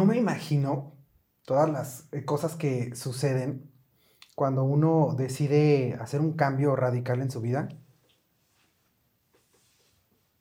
[0.00, 0.96] no me imagino
[1.44, 3.70] todas las eh, cosas que suceden
[4.34, 7.68] cuando uno decide hacer un cambio radical en su vida.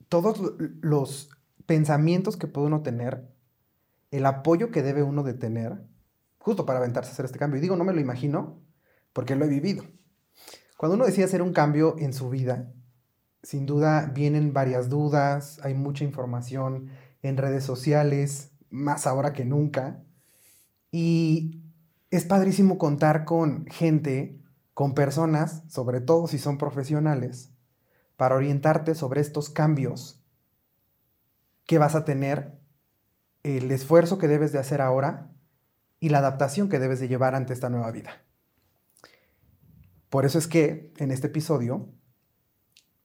[0.08, 0.40] Todos
[0.80, 1.32] los
[1.66, 3.36] pensamientos que puede uno tener,
[4.12, 5.84] el apoyo que debe uno de tener,
[6.38, 7.58] justo para aventarse a hacer este cambio.
[7.58, 8.62] Y digo, no me lo imagino
[9.12, 9.84] porque lo he vivido.
[10.78, 12.72] Cuando uno decide hacer un cambio en su vida,
[13.44, 16.92] sin duda vienen varias dudas, hay mucha información
[17.22, 20.04] en redes sociales, más ahora que nunca.
[20.92, 21.62] Y
[22.12, 24.42] es padrísimo contar con gente,
[24.74, 27.52] con personas, sobre todo si son profesionales,
[28.18, 30.24] para orientarte sobre estos cambios
[31.66, 32.58] que vas a tener,
[33.44, 35.32] el esfuerzo que debes de hacer ahora
[36.00, 38.22] y la adaptación que debes de llevar ante esta nueva vida.
[40.10, 41.94] Por eso es que en este episodio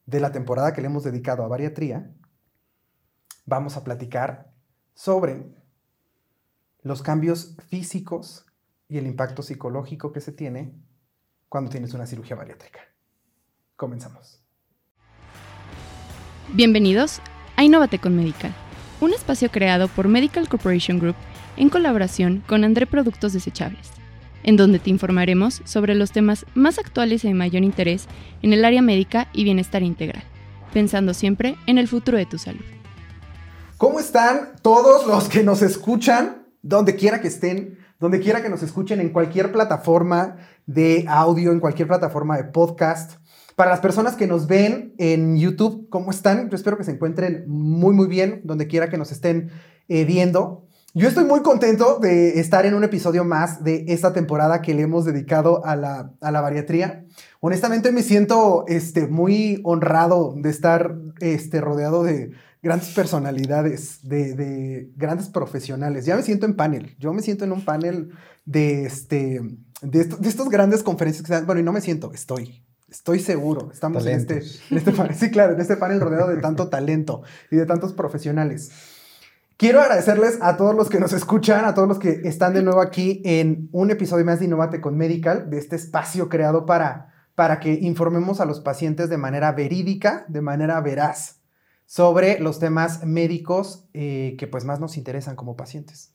[0.06, 2.10] de la temporada que le hemos dedicado a bariatría,
[3.44, 4.53] vamos a platicar
[4.94, 5.44] sobre
[6.82, 8.46] los cambios físicos
[8.88, 10.74] y el impacto psicológico que se tiene
[11.48, 12.80] cuando tienes una cirugía bariátrica.
[13.76, 14.40] Comenzamos.
[16.52, 17.20] Bienvenidos
[17.56, 18.54] a Innovate con Medical,
[19.00, 21.16] un espacio creado por Medical Corporation Group
[21.56, 23.90] en colaboración con André Productos Desechables,
[24.42, 28.06] en donde te informaremos sobre los temas más actuales y de mayor interés
[28.42, 30.24] en el área médica y bienestar integral,
[30.72, 32.73] pensando siempre en el futuro de tu salud.
[33.84, 36.46] ¿Cómo están todos los que nos escuchan?
[36.62, 41.60] donde quiera que estén, donde quiera que nos escuchen, en cualquier plataforma de audio, en
[41.60, 43.16] cualquier plataforma de podcast.
[43.56, 46.48] Para las personas que nos ven en YouTube, ¿cómo están?
[46.48, 49.50] Yo espero que se encuentren muy, muy bien, donde quiera que nos estén
[49.88, 50.66] eh, viendo.
[50.94, 54.82] Yo estoy muy contento de estar en un episodio más de esta temporada que le
[54.82, 57.04] hemos dedicado a la, a la bariatría.
[57.40, 62.30] Honestamente me siento este, muy honrado de estar este, rodeado de,
[62.64, 66.06] grandes personalidades, de, grandes profesionales.
[66.06, 66.96] Ya me siento en panel.
[66.98, 68.12] Yo me siento en un panel
[68.46, 69.40] de, este,
[69.82, 71.46] de, estos grandes conferencias que se dan.
[71.46, 72.64] Bueno, y no me siento, estoy.
[72.88, 73.70] Estoy seguro.
[73.70, 75.14] Estamos en este, en este panel.
[75.14, 78.70] Sí, claro, en este panel rodeado de tanto talento y de tantos profesionales.
[79.58, 82.80] Quiero agradecerles a todos los que nos escuchan, a todos los que están de nuevo
[82.80, 87.60] aquí en un episodio más de Innovate con Medical, de este espacio creado para, para
[87.60, 91.43] que informemos a los pacientes de manera verídica, de manera veraz
[91.86, 96.12] sobre los temas médicos eh, que pues más nos interesan como pacientes.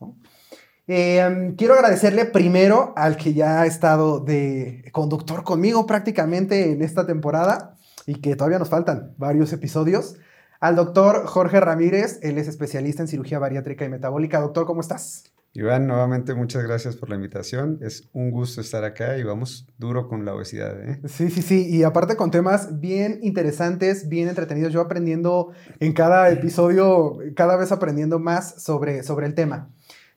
[0.88, 7.06] Em, quiero agradecerle primero al que ya ha estado de conductor conmigo prácticamente en esta
[7.06, 7.76] temporada
[8.08, 10.16] y que todavía nos faltan varios episodios.
[10.60, 14.42] Al doctor Jorge Ramírez, él es especialista en cirugía bariátrica y metabólica.
[14.42, 15.26] Doctor, ¿cómo estás?
[15.54, 17.80] Iván, nuevamente muchas gracias por la invitación.
[17.82, 20.80] Es un gusto estar acá y vamos duro con la obesidad.
[20.82, 21.02] ¿eh?
[21.08, 21.68] Sí, sí, sí.
[21.68, 24.72] Y aparte con temas bien interesantes, bien entretenidos.
[24.72, 29.72] Yo aprendiendo en cada episodio, cada vez aprendiendo más sobre, sobre el tema.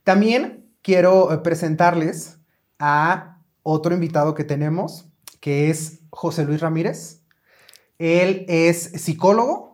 [0.05, 2.39] También quiero eh, presentarles
[2.79, 5.09] a otro invitado que tenemos,
[5.41, 7.23] que es José Luis Ramírez.
[7.99, 9.72] Él es psicólogo,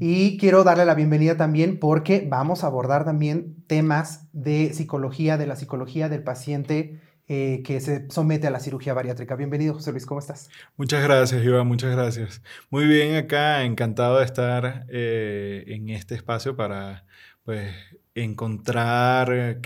[0.00, 5.46] y quiero darle la bienvenida también porque vamos a abordar también temas de psicología, de
[5.46, 9.34] la psicología del paciente eh, que se somete a la cirugía bariátrica.
[9.34, 10.50] Bienvenido, José Luis, ¿cómo estás?
[10.76, 12.42] Muchas gracias, Iván, muchas gracias.
[12.68, 17.06] Muy bien acá, encantado de estar eh, en este espacio para
[17.44, 17.72] pues,
[18.14, 19.58] encontrar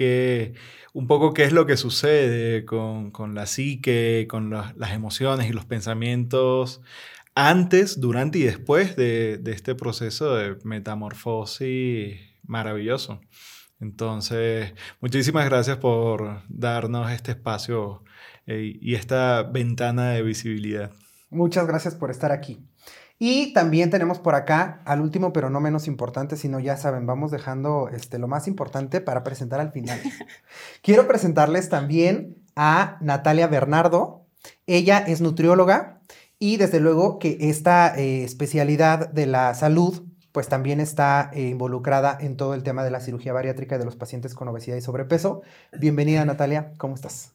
[0.93, 5.53] un poco qué es lo que sucede con, con la psique, con las emociones y
[5.53, 6.81] los pensamientos
[7.39, 13.21] antes, durante y después de, este proceso de metamorfosis maravilloso.
[13.79, 18.03] Entonces, muchísimas gracias por darnos este espacio
[18.49, 20.91] eh, y esta ventana de visibilidad.
[21.31, 22.59] Muchas gracias por estar aquí.
[23.21, 27.31] Y también tenemos por acá, al último, pero no menos importante, sino ya saben, vamos
[27.31, 30.01] dejando este, lo más importante para presentar al final.
[30.83, 34.27] Quiero presentarles también a Natalia Bernardo.
[34.67, 35.98] Ella es nutrióloga,
[36.39, 42.17] y desde luego que esta eh, especialidad de la salud pues también está eh, involucrada
[42.21, 45.43] en todo el tema de la cirugía bariátrica de los pacientes con obesidad y sobrepeso.
[45.73, 47.33] Bienvenida Natalia, ¿cómo estás?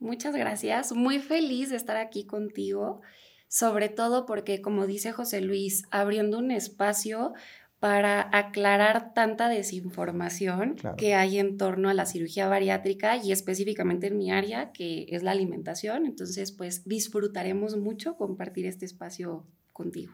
[0.00, 3.00] Muchas gracias, muy feliz de estar aquí contigo,
[3.46, 7.34] sobre todo porque como dice José Luis, abriendo un espacio
[7.82, 14.18] para aclarar tanta desinformación que hay en torno a la cirugía bariátrica y específicamente en
[14.18, 16.06] mi área, que es la alimentación.
[16.06, 20.12] Entonces, pues disfrutaremos mucho compartir este espacio contigo.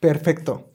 [0.00, 0.70] Perfecto.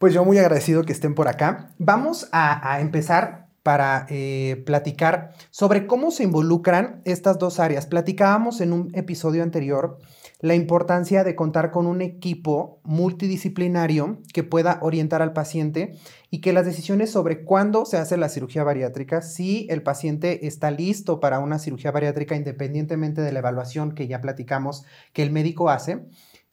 [0.00, 1.72] Pues yo muy agradecido que estén por acá.
[1.78, 7.86] Vamos a, empezar para eh, platicar sobre cómo se involucran estas dos áreas.
[7.86, 9.98] Platicábamos en un episodio anterior
[10.44, 15.96] la importancia de contar con un equipo multidisciplinario que pueda orientar al paciente
[16.30, 20.70] y que las decisiones sobre cuándo se hace la cirugía bariátrica, si el paciente está
[20.70, 25.70] listo para una cirugía bariátrica independientemente de la evaluación que ya platicamos que el médico
[25.70, 26.04] hace,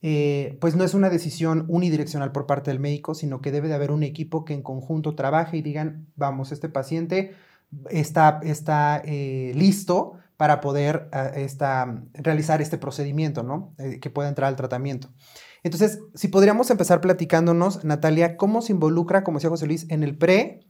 [0.02, 3.74] eh, pues no es una decisión unidireccional por parte del médico, sino que debe de
[3.74, 7.34] haber un equipo que en conjunto trabaje y digan, vamos, este paciente
[7.90, 11.48] está, está eh, listo para poder eh,
[12.16, 13.76] realizar este procedimiento, ¿no?
[14.02, 15.14] que pueda entrar al tratamiento.
[15.62, 20.18] Entonces, si podríamos empezar platicándonos, Natalia, ¿cómo se involucra, como decía José Luis, en el
[20.18, 20.66] pre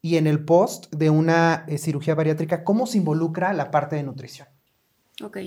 [0.00, 2.62] y en el post de una cirugía bariátrica?
[2.62, 4.46] ¿Cómo se involucra la parte de nutrición?
[5.20, 5.38] Ok.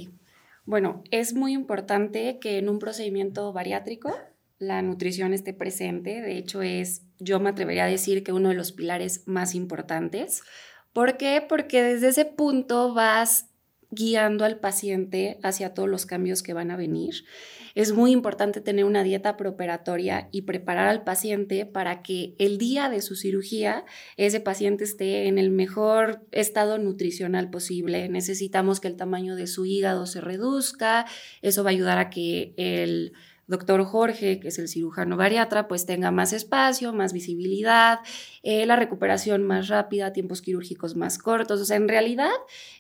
[0.66, 4.14] Bueno, es muy importante que en un procedimiento bariátrico
[4.58, 6.20] la nutrición esté presente.
[6.20, 10.42] De hecho, es, yo me atrevería a decir que uno de los pilares más importantes.
[10.92, 11.42] ¿Por qué?
[11.48, 13.49] Porque desde ese punto vas
[13.92, 17.26] guiando al paciente hacia todos los cambios que van a venir.
[17.76, 22.90] Es muy importante tener una dieta preoperatoria y preparar al paciente para que el día
[22.90, 23.86] de su cirugía
[24.18, 28.10] ese paciente esté en el mejor estado nutricional posible.
[28.10, 31.06] Necesitamos que el tamaño de su hígado se reduzca,
[31.42, 33.14] eso va a ayudar a que el
[33.50, 38.00] doctor Jorge, que es el cirujano bariatra, pues tenga más espacio, más visibilidad,
[38.44, 41.60] eh, la recuperación más rápida, tiempos quirúrgicos más cortos.
[41.60, 42.32] O sea, en realidad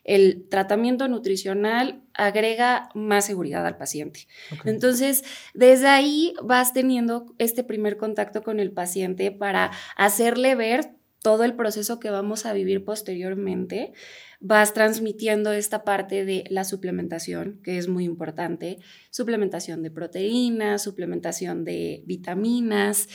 [0.03, 4.27] el tratamiento nutricional agrega más seguridad al paciente.
[4.63, 5.23] Entonces,
[5.55, 10.91] desde ahí vas teniendo este primer contacto con el paciente para hacerle ver
[11.23, 13.91] todo el proceso que vamos a vivir posteriormente
[14.39, 18.79] vas transmitiendo esta parte de la suplementación, que es muy importante,
[19.11, 23.09] suplementación de proteínas, suplementación de vitaminas.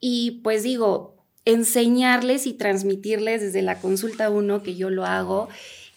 [0.00, 5.48] Y pues digo, enseñarles y transmitirles desde la consulta 1, que yo lo hago,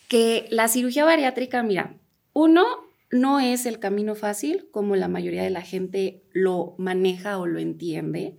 [0.10, 1.98] que la cirugía bariátrica, mira,
[2.34, 2.66] uno,
[3.14, 7.60] no es el camino fácil como la mayoría de la gente lo maneja o lo
[7.60, 8.38] entiende.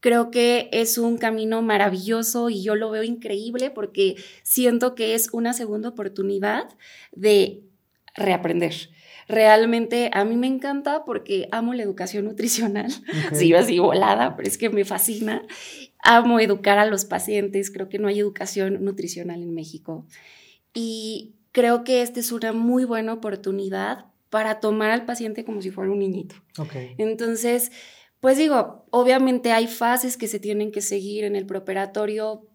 [0.00, 5.28] Creo que es un camino maravilloso y yo lo veo increíble porque siento que es
[5.32, 6.70] una segunda oportunidad
[7.12, 7.64] de
[8.14, 8.72] reaprender.
[9.28, 12.90] Realmente a mí me encanta porque amo la educación nutricional.
[13.34, 15.42] Sí, así volada, pero es que me fascina.
[16.02, 17.70] Amo educar a los pacientes.
[17.70, 20.06] Creo que no hay educación nutricional en México.
[20.72, 25.70] Y creo que esta es una muy buena oportunidad para tomar al paciente como si
[25.70, 26.34] fuera un niñito.
[26.98, 27.70] Entonces,
[28.18, 32.48] pues digo, obviamente hay fases que se tienen que seguir en el preoperatorio,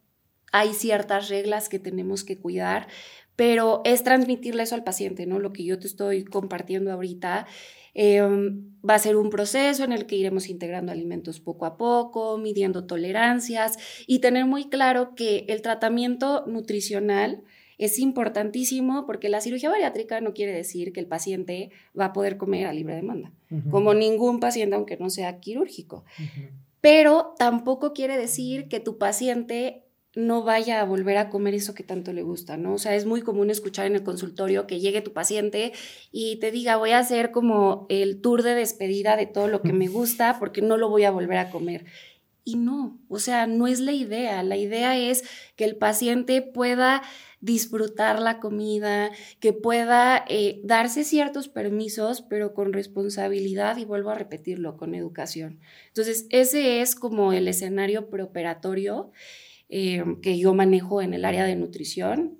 [0.51, 2.89] hay ciertas reglas que tenemos que cuidar,
[3.37, 5.39] pero es transmitirle eso al paciente, ¿no?
[5.39, 7.47] Lo que yo te estoy compartiendo ahorita.
[7.93, 12.37] Em, va a ser un proceso en el que iremos integrando alimentos poco a poco,
[12.37, 17.45] midiendo tolerancias y tener muy claro que el tratamiento nutricional
[17.79, 22.37] es importantísimo porque la cirugía bariátrica no quiere decir que el paciente va a poder
[22.37, 23.31] comer a libre demanda,
[23.71, 26.03] como ningún paciente, aunque no sea quirúrgico.
[26.81, 29.85] Pero tampoco quiere decir que tu paciente
[30.15, 32.73] no vaya a volver a comer eso que tanto le gusta, ¿no?
[32.73, 35.71] O sea, es muy común escuchar en el consultorio que llegue tu paciente
[36.11, 39.71] y te diga, voy a hacer como el tour de despedida de todo lo que
[39.71, 41.85] me gusta porque no lo voy a volver a comer.
[42.43, 44.41] Y no, o sea, no es la idea.
[44.43, 45.23] La idea es
[45.55, 47.03] que el paciente pueda
[47.41, 54.15] disfrutar la comida, que pueda eh, darse ciertos permisos, pero con responsabilidad y vuelvo a
[54.15, 55.59] repetirlo, con educación.
[55.87, 59.11] Entonces, ese es como el escenario preoperatorio
[59.69, 62.39] eh, que yo manejo en el área de nutrición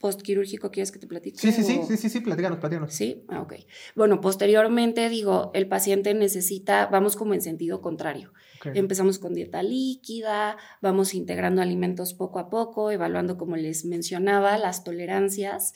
[0.00, 1.38] postquirúrgico, ¿quieres que te platique?
[1.38, 2.92] Sí, sí, sí, sí, sí, sí, platícanos, platícanos.
[2.92, 3.54] Sí, ah, ok.
[3.94, 8.32] Bueno, posteriormente, digo, el paciente necesita, vamos como en sentido contrario.
[8.64, 14.84] Empezamos con dieta líquida, vamos integrando alimentos poco a poco, evaluando, como les mencionaba, las
[14.84, 15.74] tolerancias.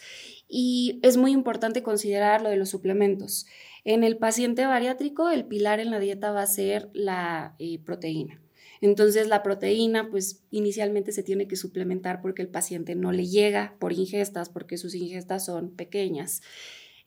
[0.48, 3.46] Y es muy importante considerar lo de los suplementos.
[3.84, 8.40] En el paciente bariátrico, el pilar en la dieta va a ser la eh, proteína.
[8.80, 13.76] Entonces la proteína, pues inicialmente se tiene que suplementar porque el paciente no le llega
[13.78, 16.42] por ingestas, porque sus ingestas son pequeñas.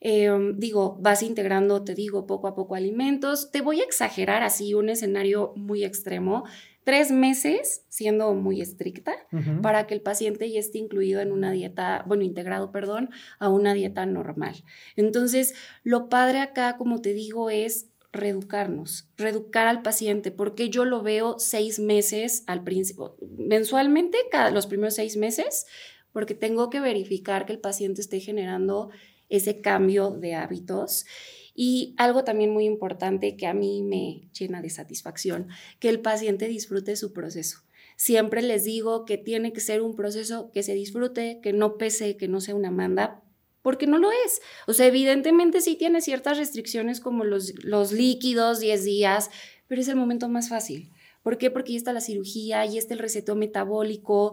[0.00, 3.50] Em, digo, vas integrando, te digo, poco a poco alimentos.
[3.50, 6.44] Te voy a exagerar así un escenario muy extremo.
[6.84, 9.14] Tres meses siendo muy estricta
[9.60, 13.74] para que el paciente ya esté incluido en una dieta, bueno, integrado, perdón, a una
[13.74, 14.64] dieta normal.
[14.96, 21.02] Entonces, lo padre acá, como te digo, es reeducarnos, reeducar al paciente, porque yo lo
[21.02, 25.66] veo seis meses al principio, mensualmente, cada los primeros seis meses,
[26.12, 28.90] porque tengo que verificar que el paciente esté generando
[29.28, 31.06] ese cambio de hábitos.
[31.54, 35.48] Y algo también muy importante que a mí me llena de satisfacción,
[35.80, 37.58] que el paciente disfrute su proceso.
[37.96, 42.16] Siempre les digo que tiene que ser un proceso que se disfrute, que no pese,
[42.16, 43.24] que no sea una manda,
[43.60, 44.40] porque no lo es.
[44.68, 49.30] O sea, evidentemente sí tiene ciertas restricciones como los, los líquidos, 10 días,
[49.66, 50.92] pero es el momento más fácil.
[51.22, 51.50] ¿Por qué?
[51.50, 54.32] Porque ahí está la cirugía, ahí está el receto metabólico,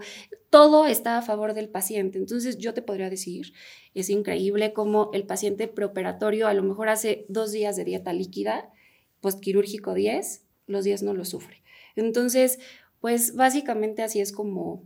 [0.49, 2.17] todo está a favor del paciente.
[2.17, 3.53] Entonces yo te podría decir,
[3.93, 8.71] es increíble cómo el paciente preoperatorio a lo mejor hace dos días de dieta líquida,
[9.19, 11.63] postquirúrgico 10, los 10 no lo sufre.
[11.95, 12.59] Entonces,
[12.99, 14.83] pues básicamente así es como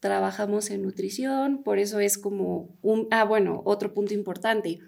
[0.00, 4.78] trabajamos en nutrición, por eso es como un, ah, bueno, otro punto importante.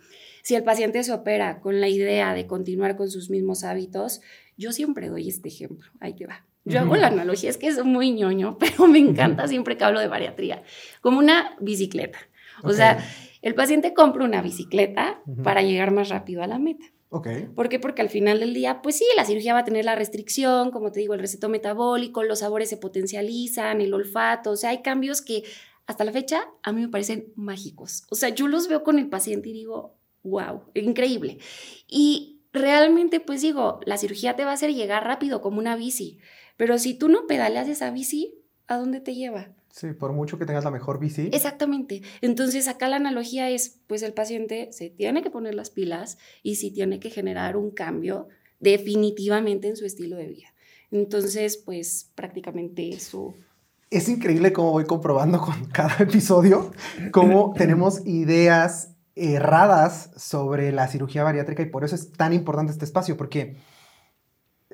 [0.42, 4.20] Si el paciente se opera con la idea de continuar con sus mismos hábitos,
[4.58, 6.44] yo siempre doy este ejemplo, ahí te va.
[6.64, 10.00] Yo hago la analogía, es que es muy ñoño, pero me encanta siempre que hablo
[10.00, 10.62] de bariatría,
[11.00, 12.18] como una bicicleta.
[12.62, 12.98] O sea,
[13.40, 16.84] el paciente compra una bicicleta para llegar más rápido a la meta.
[17.10, 17.46] Okay.
[17.54, 17.78] ¿Por qué?
[17.78, 20.92] Porque al final del día, pues sí, la cirugía va a tener la restricción, como
[20.92, 25.22] te digo, el receto metabólico, los sabores se potencializan, el olfato, o sea, hay cambios
[25.22, 25.44] que
[25.86, 28.04] hasta la fecha a mí me parecen mágicos.
[28.10, 31.38] O sea, yo los veo con el paciente y digo, wow, increíble.
[31.86, 36.18] Y realmente, pues digo, la cirugía te va a hacer llegar rápido como una bici,
[36.56, 38.34] pero si tú no pedaleas esa bici,
[38.66, 39.48] ¿a dónde te lleva?
[39.70, 41.30] Sí, por mucho que tengas la mejor bici.
[41.32, 42.02] Exactamente.
[42.20, 46.56] Entonces acá la analogía es, pues el paciente se tiene que poner las pilas y
[46.56, 48.28] sí tiene que generar un cambio
[48.60, 50.48] definitivamente en su estilo de vida.
[50.90, 53.34] Entonces, pues prácticamente eso.
[53.90, 56.72] Es increíble cómo voy comprobando con cada episodio,
[57.12, 62.84] cómo tenemos ideas erradas sobre la cirugía bariátrica y por eso es tan importante este
[62.84, 63.56] espacio, porque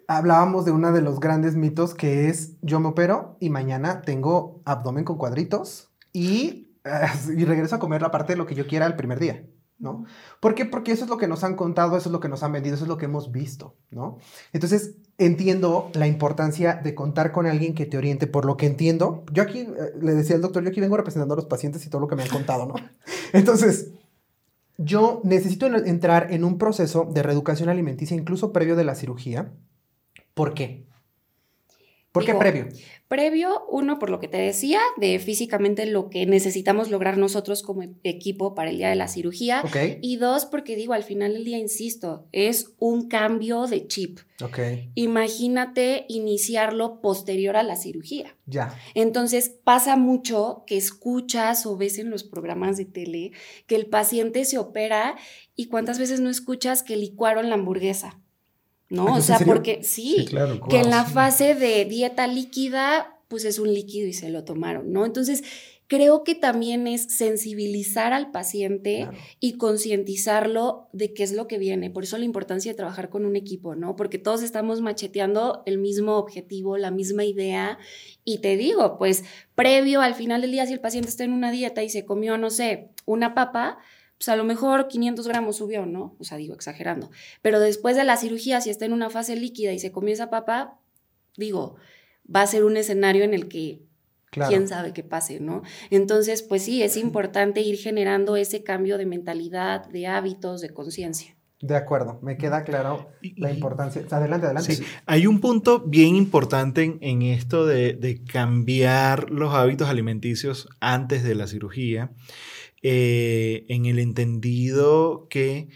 [0.08, 4.60] hablábamos de uno de los grandes mitos que es yo me opero y mañana tengo
[4.64, 6.72] abdomen con cuadritos y,
[7.36, 9.46] y regreso a comer la parte de lo que yo quiera el primer día.
[9.76, 10.04] ¿No?
[10.38, 10.64] ¿Por qué?
[10.64, 12.76] Porque eso es lo que nos han contado, eso es lo que nos han vendido,
[12.76, 14.18] eso es lo que hemos visto, ¿no?
[14.52, 19.24] Entonces, entiendo la importancia de contar con alguien que te oriente por lo que entiendo.
[19.32, 21.90] Yo aquí, eh, le decía al doctor, yo aquí vengo representando a los pacientes y
[21.90, 22.74] todo lo que me han contado, ¿no?
[23.32, 23.90] Entonces,
[24.76, 29.52] yo necesito entrar en un proceso de reeducación alimenticia incluso previo de la cirugía.
[30.34, 30.86] ¿Por qué?
[32.14, 32.68] ¿Por qué previo?
[33.08, 37.82] Previo, uno, por lo que te decía, de físicamente lo que necesitamos lograr nosotros como
[38.04, 39.64] equipo para el día de la cirugía.
[40.00, 44.20] Y dos, porque digo, al final del día, insisto, es un cambio de chip.
[44.94, 48.36] Imagínate iniciarlo posterior a la cirugía.
[48.46, 48.78] Ya.
[48.94, 53.32] Entonces, pasa mucho que escuchas o ves en los programas de tele
[53.66, 55.16] que el paciente se opera
[55.56, 58.20] y cuántas veces no escuchas que licuaron la hamburguesa.
[58.88, 59.14] ¿No?
[59.14, 60.26] o sea, porque sí,
[60.68, 64.92] que en la fase de dieta líquida, pues es un líquido y se lo tomaron,
[64.92, 65.04] ¿no?
[65.04, 65.42] Entonces,
[65.86, 71.90] creo que también es sensibilizar al paciente y concientizarlo de qué es lo que viene.
[71.90, 73.94] Por eso la importancia de trabajar con un equipo, ¿no?
[73.96, 77.78] Porque todos estamos macheteando el mismo objetivo, la misma idea.
[78.24, 79.24] Y te digo, pues
[79.54, 82.38] previo al final del día, si el paciente está en una dieta y se comió,
[82.38, 83.78] no sé, una papa,
[84.24, 86.16] pues a lo mejor 500 gramos subió, ¿no?
[86.18, 87.10] O sea, digo, exagerando.
[87.42, 90.78] Pero después de la cirugía, si está en una fase líquida y se comienza papa,
[91.36, 91.76] digo,
[92.34, 93.82] va a ser un escenario en el que
[94.30, 95.62] quién sabe qué pase, ¿no?
[95.90, 101.36] Entonces, pues sí, es importante ir generando ese cambio de mentalidad, de hábitos, de conciencia.
[101.60, 104.06] De acuerdo, me queda claro la importancia.
[104.10, 104.78] Adelante, adelante.
[105.04, 111.34] Hay un punto bien importante en, esto de, de, cambiar los hábitos alimenticios antes de
[111.34, 112.10] la cirugía
[112.86, 115.68] eh, en el entendido que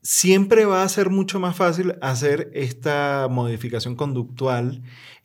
[0.00, 4.82] siempre va a ser mucho más fácil hacer esta modificación conductual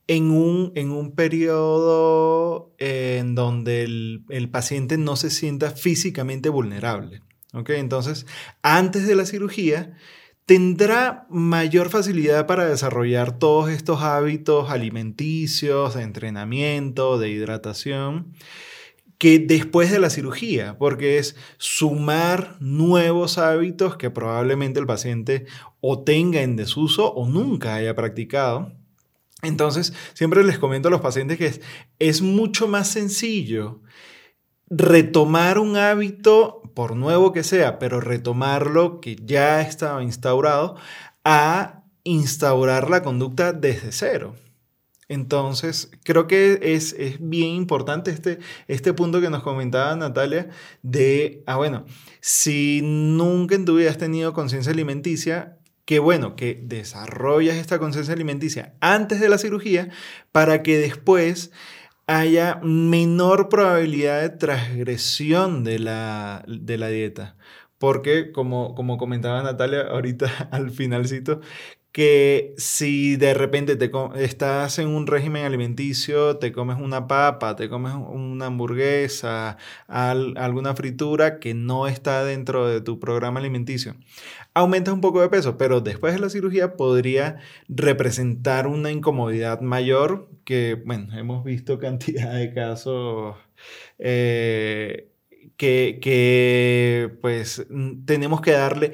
[0.08, 7.22] en un, en un periodo en donde el, paciente no se sienta físicamente vulnerable.
[7.53, 8.25] Entonces,
[8.62, 9.94] antes de la cirugía,
[10.46, 18.34] tendrá mayor facilidad para desarrollar todos estos hábitos alimenticios, de entrenamiento, de hidratación
[19.24, 25.46] que después de la cirugía, porque es sumar nuevos hábitos que probablemente el paciente
[25.80, 28.74] o tenga en desuso o nunca haya practicado.
[29.42, 31.62] Entonces, siempre les comento a los pacientes que
[32.00, 33.80] es, mucho más sencillo
[34.70, 40.75] retomar un hábito, por nuevo que sea, pero retomarlo que ya estaba instaurado,
[41.24, 44.36] a instaurar la conducta desde cero.
[45.13, 50.50] Entonces, creo que es, bien importante este, este punto que nos comentaba Natalia
[50.82, 51.86] de, ah, bueno,
[52.20, 58.15] si nunca en tu vida has tenido conciencia alimenticia, qué bueno que desarrollas esta conciencia
[58.15, 59.89] alimenticia antes de la cirugía
[60.32, 61.51] para que después
[62.08, 67.38] haya menor probabilidad de transgresión de la, dieta.
[67.77, 71.41] Porque, como, como comentaba Natalia ahorita al finalcito,
[71.94, 77.70] que si de repente te estás en un régimen alimenticio, te comes una papa, te
[77.70, 79.58] comes una hamburguesa,
[79.88, 83.96] alguna fritura que no está dentro de tu programa alimenticio,
[84.56, 87.38] aumentas un poco de peso, pero después de la cirugía podría
[87.70, 93.36] representar una incomodidad mayor que, bueno, hemos visto cantidad de casos.
[94.00, 95.10] Eh,
[95.58, 97.66] que, que, pues
[98.06, 98.94] tenemos que darle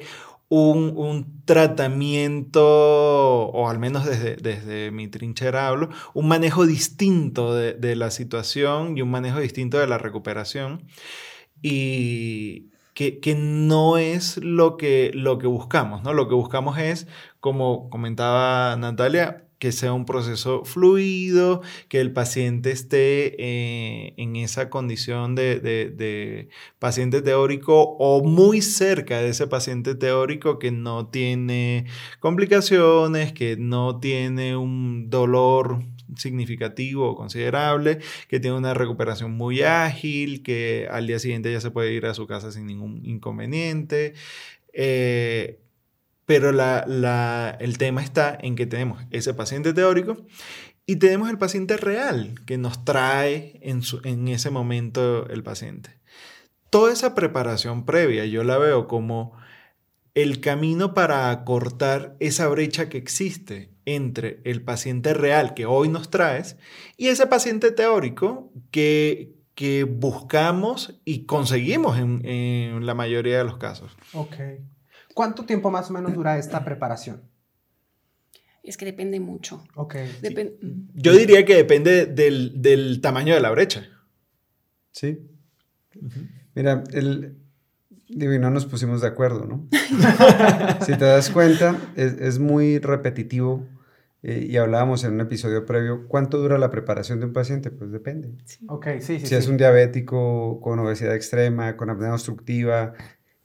[0.50, 8.10] un, tratamiento, o al menos desde, desde, mi trinchera hablo, un manejo distinto de, la
[8.10, 10.84] situación y un manejo distinto de la recuperación.
[11.62, 16.12] Y que, que, no es lo que, lo que buscamos, ¿no?
[16.14, 17.06] Lo que buscamos es,
[17.40, 24.70] como comentaba Natalia, que sea un proceso fluido, que el paciente esté eh, en esa
[24.70, 26.48] condición de,
[26.78, 31.86] paciente teórico o muy cerca de ese paciente teórico que no tiene
[32.20, 35.84] complicaciones, que no tiene un dolor
[36.16, 37.98] significativo o considerable,
[38.28, 42.14] que tiene una recuperación muy ágil, que al día siguiente ya se puede ir a
[42.14, 44.14] su casa sin ningún inconveniente.
[44.72, 45.60] Eh,
[46.30, 46.50] pero
[47.58, 50.16] el tema está en que tenemos ese paciente teórico
[50.86, 55.90] y tenemos el paciente real que nos trae en, en ese momento el paciente.
[56.70, 59.32] Toda esa preparación previa yo la veo como
[60.14, 66.10] el camino para acortar esa brecha que existe entre el paciente real que hoy nos
[66.10, 66.58] traes
[66.96, 73.58] y ese paciente teórico que, que buscamos y conseguimos en, en, la mayoría de los
[73.58, 73.96] casos.
[74.12, 74.36] Ok.
[75.14, 77.22] ¿Cuánto tiempo más o menos dura esta preparación?
[78.62, 79.64] Es que depende mucho.
[79.74, 79.96] Ok.
[80.94, 83.88] Yo diría que depende del, tamaño de la brecha.
[84.92, 85.18] Sí.
[86.54, 87.36] Mira, el,
[88.08, 89.68] digo, y no nos pusimos de acuerdo, ¿no?
[90.84, 93.66] si te das cuenta, es, muy repetitivo.
[94.22, 97.70] Eh, y hablábamos en un episodio previo, ¿cuánto dura la preparación de un paciente?
[97.70, 98.34] Pues depende.
[98.44, 98.66] Sí.
[98.68, 99.26] Ok, sí, sí.
[99.26, 102.92] Si es un diabético con obesidad extrema, con apnea obstructiva,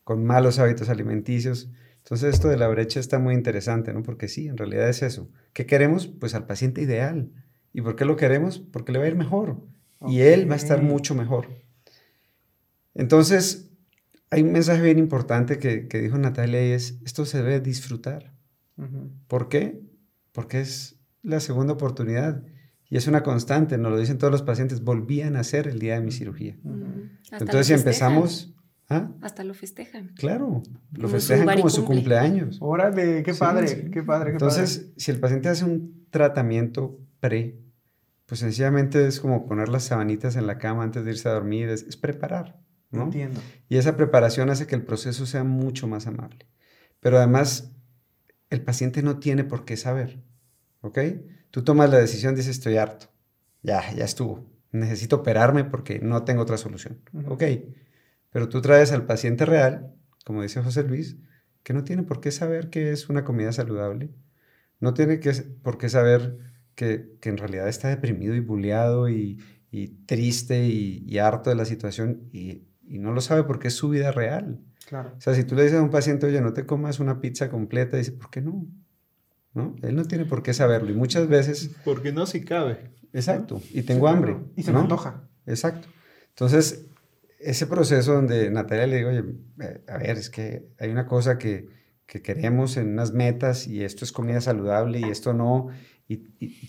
[0.05, 1.69] con malos hábitos alimenticios.
[1.97, 4.03] Entonces esto de la brecha está muy interesante, ¿no?
[4.03, 5.29] Porque sí, en realidad es eso.
[5.51, 6.07] ¿Qué queremos?
[6.07, 7.31] Pues al paciente ideal.
[7.73, 8.59] ¿Y por qué lo queremos?
[8.59, 9.57] Porque le va a ir mejor.
[10.07, 11.47] Y él va a estar mucho mejor.
[12.93, 13.71] Entonces,
[14.29, 18.31] hay un mensaje bien importante que, dijo Natalia y es, esto se debe disfrutar.
[19.27, 19.81] ¿Por qué?
[20.31, 22.43] Porque es la segunda oportunidad
[22.89, 25.95] y es una constante, nos lo dicen todos los pacientes, volvían a hacer el día
[25.95, 26.57] de mi cirugía.
[27.31, 28.54] Entonces, si empezamos,
[28.89, 29.11] ¿Ah?
[29.21, 30.09] Hasta lo festejan.
[30.15, 32.57] Claro, lo festejan como su cumpleaños.
[32.61, 37.59] Órale, qué padre, qué padre, Entonces, si el paciente hace un tratamiento pre,
[38.27, 41.69] pues sencillamente es como poner las sabanitas en la cama antes de irse a dormir,
[41.69, 42.59] es, preparar,
[42.91, 43.03] ¿no?
[43.03, 43.41] Entiendo.
[43.69, 46.47] Y esa preparación hace que el proceso sea mucho más amable.
[46.99, 47.71] Pero además,
[48.49, 50.23] el paciente no tiene por qué saber,
[50.81, 50.99] ¿ok?
[51.51, 53.07] Tú tomas la decisión, dices, estoy harto,
[53.63, 57.43] ya, ya estuvo, necesito operarme porque no tengo otra solución, ¿ok?
[58.35, 59.95] Pero tú traes al paciente real,
[60.25, 61.15] como dice José Luis,
[61.63, 64.09] que no tiene por qué saber qué es una comida saludable,
[64.81, 65.31] no tiene que,
[65.63, 66.37] por qué saber
[66.75, 69.39] que, en realidad está deprimido y bulleado y,
[70.05, 74.59] triste y, harto de la situación y, no lo sabe porque es su vida real.
[74.89, 75.13] Claro.
[75.17, 77.49] O sea, si tú le dices a un paciente, oye, no te comas una pizza
[77.49, 78.67] completa, dice, ¿por qué no?
[79.53, 79.77] ¿No?
[79.81, 81.73] Él no tiene por qué saberlo y muchas veces...
[81.85, 82.91] Porque no si cabe.
[83.13, 83.61] Exacto.
[83.71, 84.35] Y tengo hambre.
[84.57, 85.23] Y se me antoja.
[85.45, 85.87] Exacto.
[86.31, 86.89] Entonces,
[87.45, 89.23] ese proceso donde Natalia le digo, oye,
[89.61, 91.67] eh, a ver, es que hay una cosa que,
[92.07, 95.67] que queremos en unas metas y esto es comida saludable y esto no,
[96.07, 96.17] y,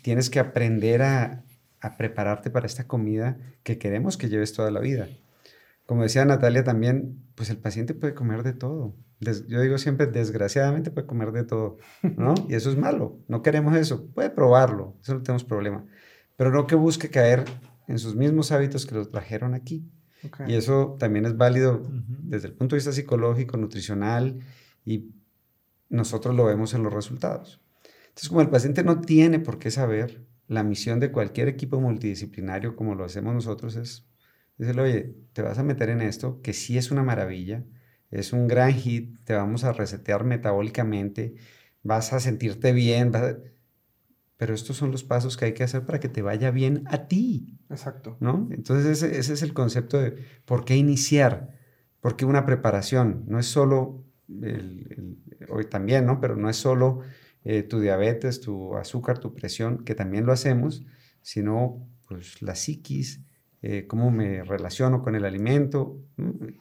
[0.03, 1.45] tienes que aprender a,
[1.81, 5.09] a, prepararte para esta comida que queremos que lleves toda la vida.
[5.87, 8.95] Como decía Natalia también, pues el paciente puede comer de todo.
[9.49, 12.35] yo digo siempre, desgraciadamente puede comer de todo, ¿no?
[12.49, 14.11] Y eso es malo, no queremos eso.
[14.13, 15.87] Puede probarlo, eso no tenemos problema.
[16.37, 17.45] Pero no que busque caer
[17.89, 19.91] en sus mismos hábitos que los trajeron aquí.
[20.47, 21.83] Y eso también es válido
[22.23, 24.41] desde el punto de vista psicológico, nutricional,
[24.85, 25.11] y
[25.89, 27.61] nosotros lo vemos en los resultados.
[28.09, 32.77] Entonces, como el paciente no tiene por qué saber, la misión de cualquier equipo multidisciplinario
[32.77, 34.07] como lo hacemos nosotros es
[34.57, 37.65] decirle, oye, te vas a meter en esto, que sí es una maravilla,
[38.11, 41.35] es un gran hit, te vamos a resetear metabólicamente,
[41.83, 43.37] vas a sentirte bien, vas a
[44.37, 47.09] pero estos son los pasos que hay que hacer para que te vaya bien a
[47.09, 47.59] ti.
[47.71, 48.17] Exacto.
[48.21, 48.49] ¿No?
[48.51, 51.55] Entonces ese, es el concepto de por qué iniciar,
[52.01, 53.25] por qué una preparación.
[53.27, 54.05] No es solo,
[55.49, 56.21] hoy también, ¿no?
[56.21, 57.01] Pero no es solo
[57.45, 60.85] eh, tu diabetes, tu azúcar, tu presión, que también lo hacemos,
[61.23, 63.23] sino pues la psiquis,
[63.63, 65.99] eh, cómo me relaciono con el alimento,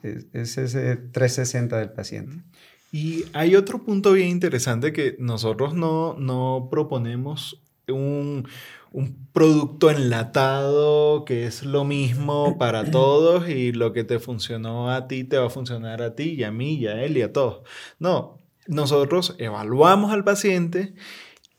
[0.02, 2.44] es, es, ese 360 del paciente.
[2.92, 8.48] Y hay otro punto bien interesante que nosotros no, no proponemos un,
[8.92, 15.08] un producto enlatado que es lo mismo para todos y lo que te funcionó a
[15.08, 17.34] ti te va a funcionar a ti y a mí y a él y a
[17.34, 17.68] todos.
[18.00, 20.96] No, nosotros evaluamos al paciente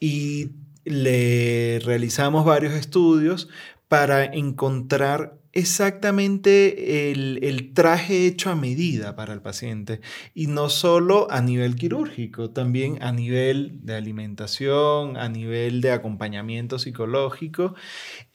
[0.01, 0.51] y
[0.85, 3.49] le realizamos varios estudios
[3.89, 10.01] para encontrar exactamente el, traje hecho a medida para el paciente
[10.35, 16.79] y no solo a nivel quirúrgico, también a nivel de alimentación, a nivel de acompañamiento
[16.79, 17.75] psicológico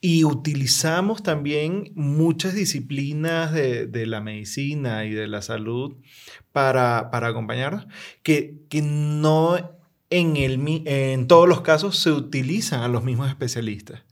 [0.00, 5.94] y utilizamos también muchas disciplinas de, la medicina y de la salud
[6.50, 7.86] para, para acompañarnos
[8.24, 9.78] que, que no
[10.10, 14.02] en, el, en todos los casos se utilizan a los mismos especialistas.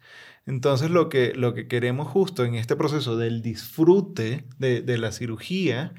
[0.51, 5.95] Entonces lo que, lo que queremos justo en este proceso del disfrute de, la cirugía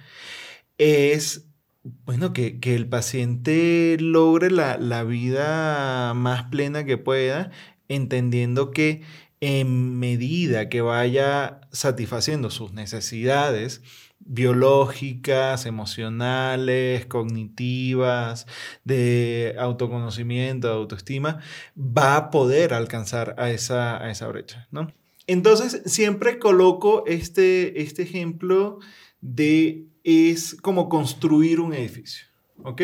[0.78, 1.48] es,
[1.84, 7.52] bueno, que, el paciente logre la, la, vida más plena que pueda,
[7.88, 9.04] entendiendo que
[9.40, 13.82] en medida que vaya satisfaciendo sus necesidades,
[14.26, 18.48] biológicas, emocionales, cognitivas,
[18.84, 21.40] de autoconocimiento, de autoestima,
[21.78, 24.92] va a poder alcanzar a esa, a esa brecha, ¿no?
[25.28, 28.80] Entonces, siempre coloco este, este ejemplo
[29.22, 32.32] de es como construir un edificio.
[32.64, 32.82] ¿ok?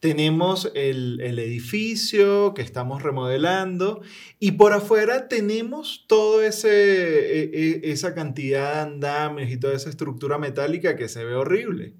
[0.00, 4.00] Tenemos el, edificio que estamos remodelando
[4.38, 10.38] y por afuera tenemos toda e, e, esa cantidad de andamios y toda esa estructura
[10.38, 11.94] metálica que se ve horrible,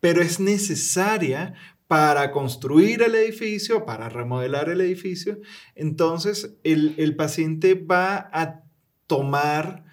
[0.00, 1.54] pero es necesaria
[1.86, 5.40] para construir el edificio, para remodelar el edificio.
[5.74, 8.62] Entonces, el, el paciente va a
[9.06, 9.83] tomar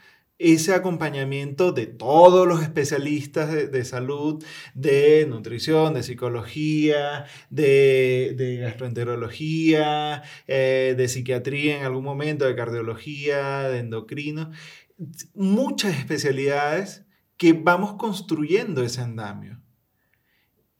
[0.41, 10.95] ese acompañamiento de todos los especialistas de, salud, de nutrición, de psicología, de, gastroenterología, eh,
[10.97, 14.51] de psiquiatría en algún momento, de cardiología, de endocrino,
[15.35, 17.05] muchas especialidades
[17.37, 19.60] que vamos construyendo ese andamio.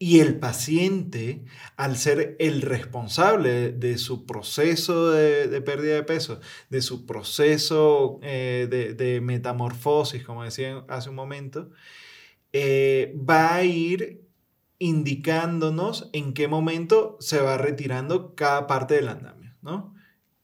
[0.03, 1.45] Y el paciente,
[1.77, 6.39] al ser el responsable de su proceso de, pérdida de peso,
[6.71, 11.69] de su proceso eh, de, metamorfosis, como decía hace un momento,
[12.51, 14.27] eh, va a ir
[14.79, 19.93] indicándonos en qué momento se va retirando cada parte del andamio, ¿no?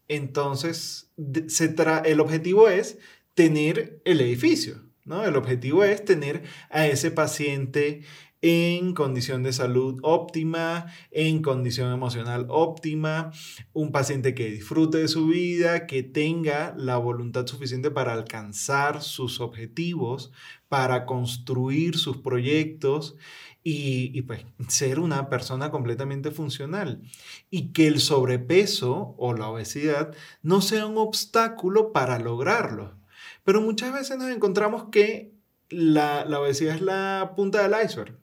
[0.08, 1.12] Entonces,
[1.48, 3.00] se el objetivo es
[3.34, 5.24] tener el edificio, ¿no?
[5.24, 8.04] El objetivo es tener a ese paciente
[8.42, 13.32] en condición de salud óptima, en condición emocional óptima,
[13.74, 19.40] un paciente que disfrute de su vida, que tenga la voluntad suficiente para alcanzar sus
[19.40, 20.32] objetivos,
[20.68, 23.16] para construir sus proyectos
[23.64, 27.02] y, pues ser una persona completamente funcional.
[27.50, 32.98] Y que el sobrepeso o la obesidad no sea un obstáculo para lograrlo.
[33.44, 35.34] Pero muchas veces nos encontramos que
[35.70, 38.18] la, la obesidad es la punta del iceberg.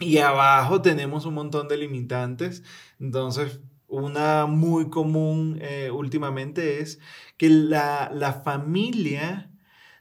[0.00, 2.62] Y abajo tenemos un montón de limitantes.
[2.98, 6.98] Entonces, una muy común eh, últimamente es
[7.36, 9.50] que la, la familia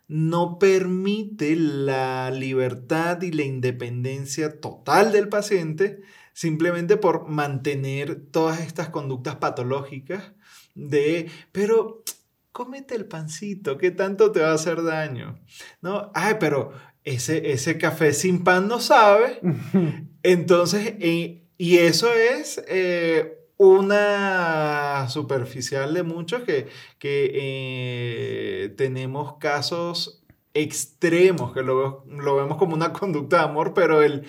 [0.08, 6.02] no permite la libertad y la independencia total del paciente
[6.34, 10.34] simplemente por mantener todas estas conductas patológicas
[10.76, 12.04] de, pero
[12.52, 15.40] cómete el pancito, ¿qué tanto te va a hacer daño?
[15.82, 19.40] No, ay, pero ese, café sin pan no sabe.
[20.24, 30.24] Entonces, y eso es eh, una superficial de muchos que, que eh, tenemos casos
[30.56, 34.24] extremos, que lo, lo, vemos como una conducta de amor, pero el...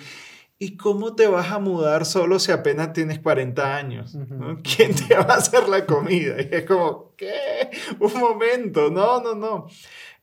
[0.59, 4.15] ¿Y cómo te vas a mudar solo si apenas tienes 40 años?
[4.63, 6.35] ¿Quién te va a hacer la comida?
[6.39, 7.71] Y es como, ¿qué?
[7.99, 9.67] Un momento, no, no, no.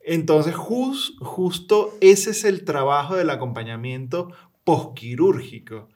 [0.03, 4.31] Entonces, justo ese es el trabajo del acompañamiento
[4.63, 5.89] posquirúrgico.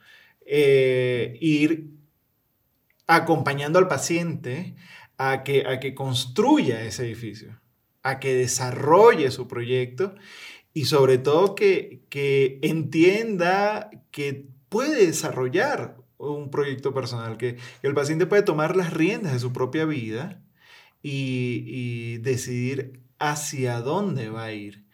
[0.46, 1.90] Eh, ir
[3.08, 4.76] acompañando al paciente
[5.18, 7.60] a que, a que construya ese edificio,
[8.04, 10.16] a que desarrolle su proyecto
[10.74, 18.26] y sobre todo que, que entienda que puede desarrollar un proyecto personal, que, el paciente
[18.26, 20.42] puede tomar las riendas de su propia vida
[21.02, 24.86] y, y decidir hacia dónde va a ir.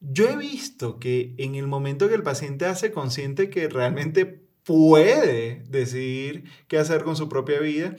[0.00, 5.64] Yo he visto que en el momento que el paciente hace consciente que realmente puede
[5.68, 7.96] decidir qué hacer con su propia vida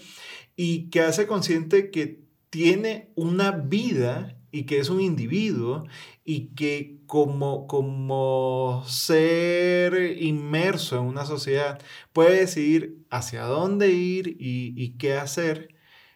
[0.56, 5.86] y que hace consciente que tiene una vida y que es un individuo
[6.24, 11.82] y que como, como ser inmerso en una sociedad
[12.14, 15.73] puede decidir hacia dónde ir y, y qué hacer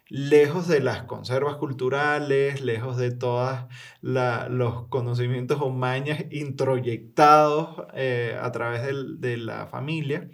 [0.08, 3.58] lejos de las conservas culturales, lejos de todos
[4.00, 8.82] los conocimientos o mañas introyectados eh, a través
[9.20, 10.30] de la familia,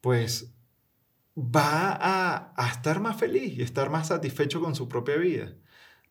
[0.00, 0.54] pues
[1.36, 5.54] va a, a, estar más feliz y estar más satisfecho con su propia vida.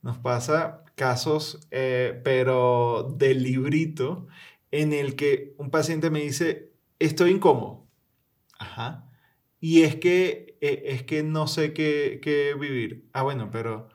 [0.01, 4.27] Nos pasa casos, eh, pero del librito,
[4.71, 7.87] en el que un paciente me dice, estoy incómodo.
[8.59, 9.09] Ajá.
[9.59, 13.09] Y es que, eh, es que no sé qué, qué vivir.
[13.13, 13.89] Ah, bueno, pero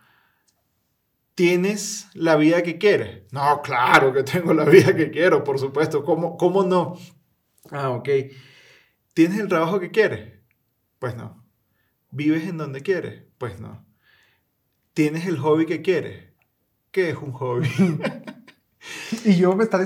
[1.35, 3.25] ¿tienes la vida que quieres?
[3.33, 6.05] No, claro que tengo la vida que quiero, por supuesto.
[6.05, 6.99] ¿Cómo, cómo no?
[7.71, 8.09] Ah, ok.
[9.15, 10.33] ¿Tienes el trabajo que quieres?
[10.99, 11.45] Pues no.
[12.11, 13.25] ¿Vives en donde quieres?
[13.39, 13.85] Pues no.
[14.93, 16.33] ¿Tienes el hobby que quieres?
[16.91, 17.69] ¿Qué es un hobby?
[19.25, 19.79] y yo me está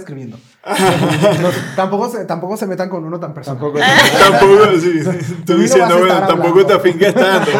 [0.67, 1.51] describiendo.
[1.77, 3.61] tampoco, se, tampoco se metan con uno tan personal.
[3.61, 3.79] Tampoco,
[4.19, 5.01] tampoco sí,
[5.45, 7.51] tú diciendo, bueno, tampoco te afinques tanto.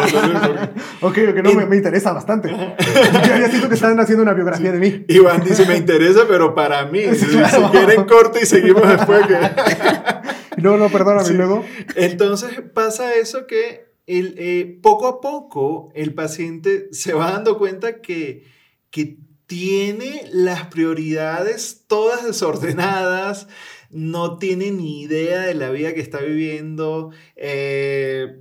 [1.01, 2.49] ok, que no, me, me, interesa bastante.
[2.49, 5.05] Yo ya siento que están haciendo una biografía de mí.
[5.07, 7.01] Iván dice, me interesa, pero para mí.
[7.15, 7.25] Si,
[7.71, 9.25] quieren corte y seguimos después.
[9.27, 10.61] Que...
[10.61, 11.65] no, no, perdóname, luego.
[11.95, 18.01] Entonces pasa eso que el, eh, poco a poco el paciente se va dando cuenta
[18.01, 18.43] que,
[18.89, 23.47] que tiene las prioridades todas desordenadas,
[23.89, 28.37] no tiene ni idea de la vida que está viviendo, eh,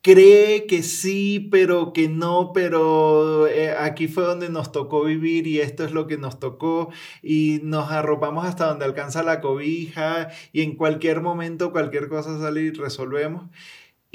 [0.00, 5.60] cree que sí, pero que no, pero eh, aquí fue donde nos tocó vivir y
[5.60, 6.88] esto es lo que nos tocó
[7.22, 12.62] y nos arropamos hasta donde alcanza la cobija y en cualquier momento cualquier cosa sale
[12.62, 13.50] y resolvemos.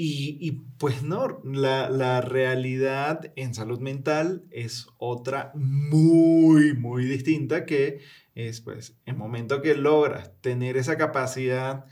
[0.04, 8.00] Y, pues no, la, realidad en salud mental es otra muy, muy distinta que
[8.34, 11.84] es pues el momento que logras tener esa capacidad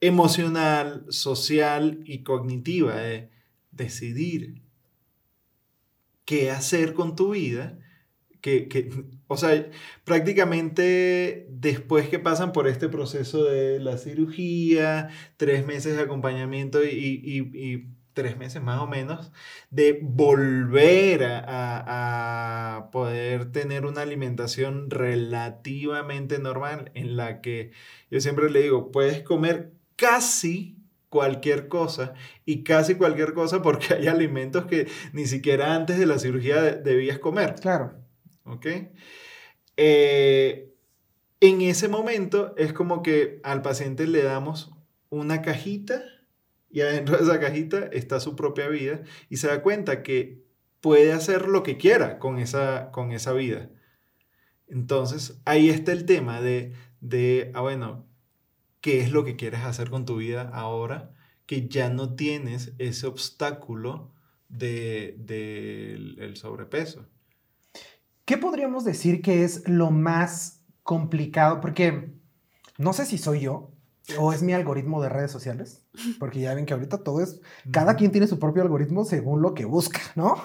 [0.00, 3.28] emocional, social y cognitiva de
[3.72, 4.62] decidir
[6.24, 7.78] qué hacer con tu vida,
[8.40, 8.88] que, que,
[9.32, 9.64] o sea,
[10.02, 16.90] prácticamente después que pasan por este proceso de la cirugía, tres meses de acompañamiento y,
[16.90, 19.30] y, tres meses más o menos,
[19.70, 21.44] de volver a,
[22.76, 27.70] a, poder tener una alimentación relativamente normal en la que
[28.10, 30.76] yo siempre le digo, puedes comer casi
[31.08, 32.14] cualquier cosa
[32.44, 37.20] y casi cualquier cosa porque hay alimentos que ni siquiera antes de la cirugía debías
[37.20, 37.54] comer.
[37.60, 37.94] Claro.
[38.42, 38.66] ¿Ok?
[39.82, 40.74] Eh,
[41.40, 44.70] en ese momento es como que al paciente le damos
[45.08, 46.02] una cajita
[46.68, 50.44] y adentro de esa cajita está su propia vida y se da cuenta que
[50.82, 53.70] puede hacer lo que quiera con esa, con esa vida.
[54.68, 58.06] Entonces, ahí está el tema de, de, ah, bueno,
[58.82, 61.14] ¿qué es lo que quieres hacer con tu vida ahora
[61.46, 64.12] que ya no tienes ese obstáculo
[64.50, 67.06] del de, sobrepeso?
[68.30, 71.60] ¿Qué podríamos decir que es lo más complicado?
[71.60, 72.14] Porque
[72.78, 73.72] no sé si soy yo
[74.20, 75.82] o es mi algoritmo de redes sociales,
[76.20, 77.40] porque ya ven que ahorita todo es,
[77.72, 80.36] cada quien tiene su propio algoritmo según lo que busca, ¿no?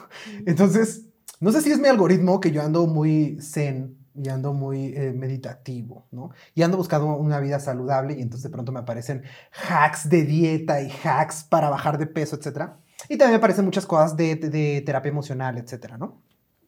[0.48, 4.88] Entonces, no sé si es mi algoritmo que yo ando muy zen y ando muy
[4.96, 6.32] eh, meditativo, ¿no?
[6.56, 9.22] Y ando buscando una vida saludable y entonces de pronto me aparecen
[9.70, 12.80] hacks de dieta y hacks para bajar de peso, etcétera.
[13.10, 16.24] Y también me aparecen muchas cosas de, de terapia emocional, etcétera, ¿no?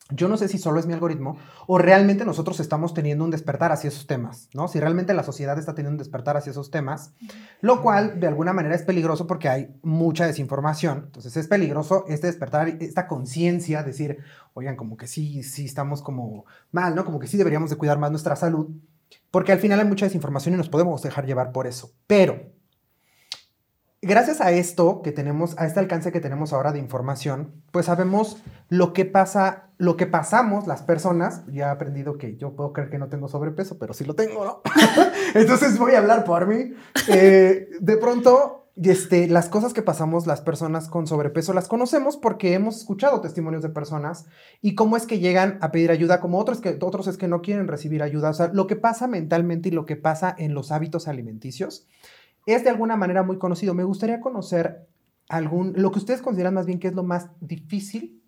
[0.09, 3.71] Yo no sé si solo es mi algoritmo o realmente nosotros estamos teniendo un despertar
[3.71, 4.67] hacia esos temas, ¿no?
[4.67, 7.13] Si realmente la sociedad está teniendo un despertar hacia esos temas,
[7.61, 11.03] lo cual de alguna manera es peligroso porque hay mucha desinformación.
[11.07, 14.19] Entonces es peligroso este despertar, esta conciencia, decir,
[14.53, 17.03] oigan, como que sí, sí estamos como mal, ¿no?
[17.03, 18.69] Como que sí deberíamos de cuidar más nuestra salud,
[19.31, 21.91] porque al final hay mucha desinformación y nos podemos dejar llevar por eso.
[22.07, 22.56] Pero
[24.01, 28.43] gracias a esto que tenemos, a este alcance que tenemos ahora de información, pues sabemos
[28.69, 31.43] lo que pasa, lo que pasamos las personas.
[31.47, 34.45] Ya he aprendido que yo puedo creer que no tengo sobrepeso, pero sí lo tengo,
[34.45, 34.62] ¿no?
[35.33, 36.73] Entonces voy a hablar por mí.
[37.07, 42.53] Eh, de pronto, este, las cosas que pasamos las personas con sobrepeso las conocemos porque
[42.53, 44.27] hemos escuchado testimonios de personas
[44.62, 47.41] y cómo es que llegan a pedir ayuda, como otros que otros es que no
[47.41, 48.29] quieren recibir ayuda.
[48.29, 51.88] O sea, lo que pasa mentalmente y lo que pasa en los hábitos alimenticios
[52.47, 53.73] es de alguna manera muy conocido.
[53.73, 54.88] Me gustaría conocer
[55.29, 58.23] algún, lo que ustedes consideran más bien que es lo más difícil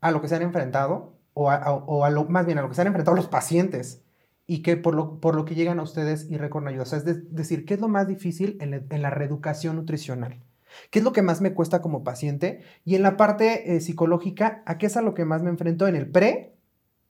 [0.00, 2.82] a lo que se han enfrentado, o, a, lo, más bien a lo que se
[2.82, 4.02] han enfrentado los pacientes,
[4.46, 6.82] y que por lo, por lo que llegan a ustedes y recorren ayuda.
[6.82, 10.42] O sea, es decir, ¿qué es lo más difícil en, la reeducación nutricional?
[10.90, 12.62] ¿Qué es lo que más me cuesta como paciente?
[12.84, 15.86] Y en la parte eh, psicológica, ¿a qué es a lo que más me enfrento
[15.86, 16.52] en el pre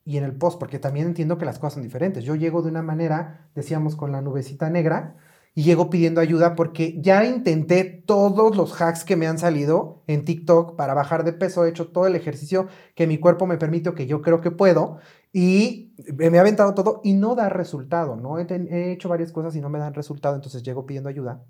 [0.05, 2.23] y en el post, porque también entiendo que las cosas son diferentes.
[2.23, 5.15] Yo llego de una manera, decíamos, con la nubecita negra,
[5.55, 10.25] y llego pidiendo ayuda porque ya intenté todos los hacks que me han salido en
[10.25, 13.93] TikTok para bajar de peso, he hecho todo el ejercicio que mi cuerpo me permite
[13.93, 14.97] que yo creo que puedo
[15.31, 18.39] y me he aventado todo y no da resultado, ¿no?
[18.39, 21.43] He, he hecho varias cosas y no me dan resultado, entonces llego pidiendo ayuda.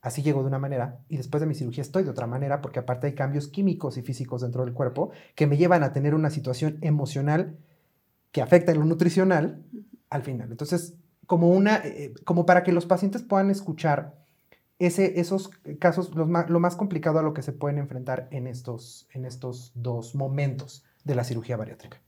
[0.00, 2.78] Así llego de una manera y después de mi cirugía estoy de otra manera porque
[2.78, 6.30] aparte hay cambios químicos y físicos dentro del cuerpo que me llevan a tener una
[6.30, 7.56] situación emocional
[8.30, 9.64] que afecta en lo nutricional
[10.10, 10.50] al final.
[10.50, 10.94] Entonces,
[11.26, 14.14] como, una, eh, como para que los pacientes puedan escuchar
[14.78, 19.08] ese, esos casos, los lo más complicado a lo que se pueden enfrentar en estos,
[19.12, 22.00] en estos dos momentos de la cirugía bariátrica.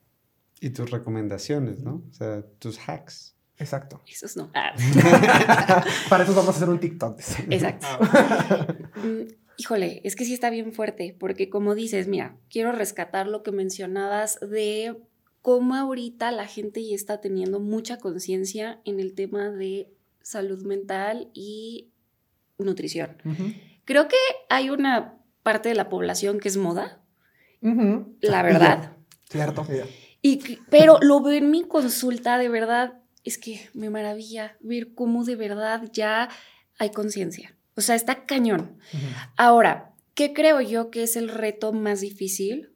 [0.60, 2.02] Y tus recomendaciones, ¿no?
[2.10, 3.36] O sea, tus hacks.
[3.58, 4.00] Exacto.
[4.06, 4.50] Esos no.
[4.54, 4.72] Ah.
[6.08, 7.18] para eso vamos a hacer un TikTok.
[7.50, 7.86] Exacto.
[9.02, 13.42] Mm, híjole, es que sí está bien fuerte, porque como dices, mira, quiero rescatar lo
[13.42, 14.96] que mencionabas de
[15.48, 21.30] cómo ahorita la gente ya está teniendo mucha conciencia en el tema de salud mental
[21.32, 21.88] y
[22.58, 23.16] nutrición.
[23.86, 24.18] Creo que
[24.50, 27.00] hay una parte de la población que es moda,
[27.62, 28.92] la verdad.
[29.30, 29.66] Cierto.
[30.20, 35.24] Y, pero lo veo en mi consulta, de verdad, es que me maravilla ver cómo
[35.24, 36.28] de verdad ya
[36.78, 37.56] hay conciencia.
[37.74, 38.76] O sea, está cañón.
[39.38, 42.74] Ahora, ¿qué creo yo que es el reto más difícil?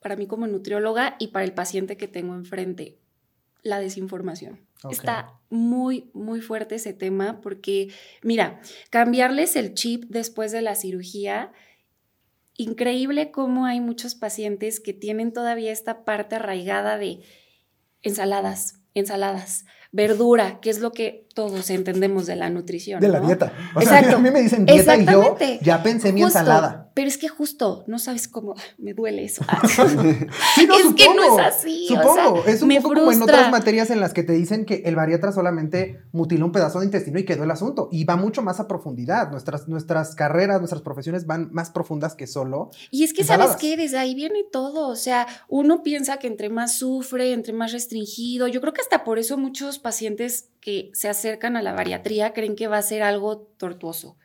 [0.00, 2.98] Para mí como nutrióloga y para el paciente que tengo enfrente,
[3.62, 4.60] la desinformación.
[4.90, 11.52] Está muy, muy fuerte ese tema porque, mira, cambiarles el chip después de la cirugía,
[12.56, 17.20] increíble cómo hay muchos pacientes que tienen todavía esta parte arraigada de
[18.02, 23.00] ensaladas, ensaladas verdura, que es lo que todos entendemos de la nutrición.
[23.00, 23.52] De la dieta.
[23.74, 26.90] O Sea, a mí me dicen dieta y yo ya pensé en mi ensalada.
[26.92, 29.44] Pero es que justo, no sabes cómo, me duele eso.
[30.54, 31.86] sí, no, es que no es así.
[31.88, 34.96] Supongo, es un poco como en otras materias en las que te dicen que el
[34.96, 37.88] bariatra solamente mutiló un pedazo de intestino y quedó el asunto.
[37.92, 39.30] Y va mucho más a profundidad.
[39.30, 42.70] Nuestras, nuestras carreras, nuestras profesiones van más profundas que solo.
[42.90, 43.76] Y es que, ¿sabes qué?
[43.76, 44.88] Desde ahí viene todo.
[44.88, 49.04] O sea, uno piensa que entre más sufre, entre más restringido, yo creo que hasta
[49.04, 53.02] por eso muchos pacientes que se acercan a la bariatría creen que va a ser
[53.02, 54.16] algo tortuoso.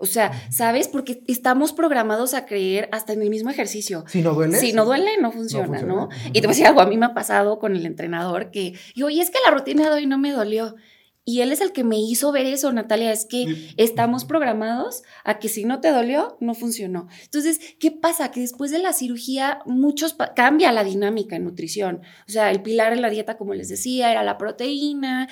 [0.00, 0.86] O sea, ¿sabes?
[0.86, 4.04] Porque estamos programados a creer hasta en el mismo ejercicio.
[4.06, 4.56] Si no duele.
[4.58, 6.08] Si no duele, no funciona, ¿no?
[6.26, 8.74] Y te voy a decir algo, a mí me ha pasado con el entrenador que,
[8.94, 10.76] yo, y es que la rutina de hoy no me dolió.
[11.24, 15.38] Y él es el que me hizo ver eso, Natalia, es que estamos programados a
[15.38, 17.06] que si no te dolió, no funcionó.
[17.22, 18.30] Entonces, ¿qué pasa?
[18.30, 22.00] Que después de la cirugía, muchos cambia la dinámica en nutrición.
[22.26, 25.28] O sea, el pilar en la dieta, como les decía, era la proteína.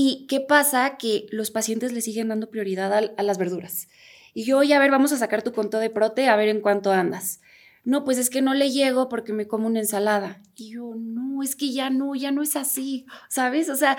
[0.00, 0.96] ¿Y qué pasa?
[0.96, 3.88] Que los pacientes le siguen dando prioridad a, las verduras.
[4.32, 6.60] Y yo, oye, a ver, vamos a sacar tu conto de prote, a ver en
[6.60, 7.40] cuánto andas.
[7.82, 10.40] No, pues es que no le llego porque me como una ensalada.
[10.54, 13.68] Y yo, no, es que ya no, ya no es así, ¿sabes?
[13.70, 13.96] O sea,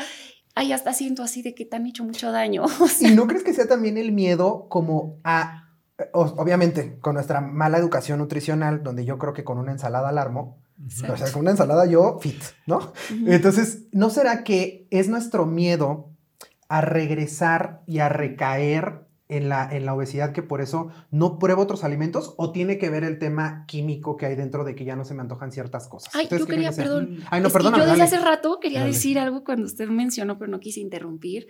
[0.56, 2.64] ay, hasta siento así de que te han hecho mucho daño.
[3.02, 5.68] ¿Y no crees que sea también el miedo como a,
[6.14, 11.18] obviamente, con nuestra mala educación nutricional, donde yo creo que con una ensalada alarmo, o
[11.18, 12.94] sea, con una ensalada yo fit, ¿no?
[13.26, 16.12] Entonces, ¿no será que es nuestro miedo
[16.70, 21.62] a regresar y a recaer en la, en la obesidad que por eso no pruebo
[21.62, 24.96] otros alimentos o tiene que ver el tema químico que hay dentro de que ya
[24.96, 26.14] no se me antojan ciertas cosas?
[26.16, 27.20] Ay, yo quería, perdón.
[27.30, 27.76] Ay, no, perdón.
[27.78, 31.48] Yo desde hace rato quería decir algo cuando usted mencionó, pero no quise interrumpir.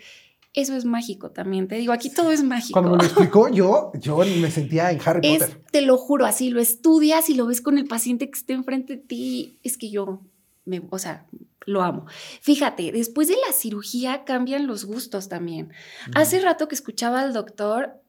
[0.59, 1.69] Eso es mágico también.
[1.69, 2.73] Te digo, aquí todo es mágico.
[2.73, 5.61] Cuando me lo explicó, yo, yo me sentía en Harry Potter.
[5.71, 8.97] Te lo juro, así lo estudias y lo ves con el paciente que esté enfrente
[8.97, 9.59] de ti.
[9.63, 10.21] Es que yo,
[10.65, 11.25] me, o sea,
[11.65, 12.07] lo amo.
[12.41, 15.71] Fíjate, después de la cirugía cambian los gustos también.
[16.13, 18.01] Hace rato que escuchaba al doctor,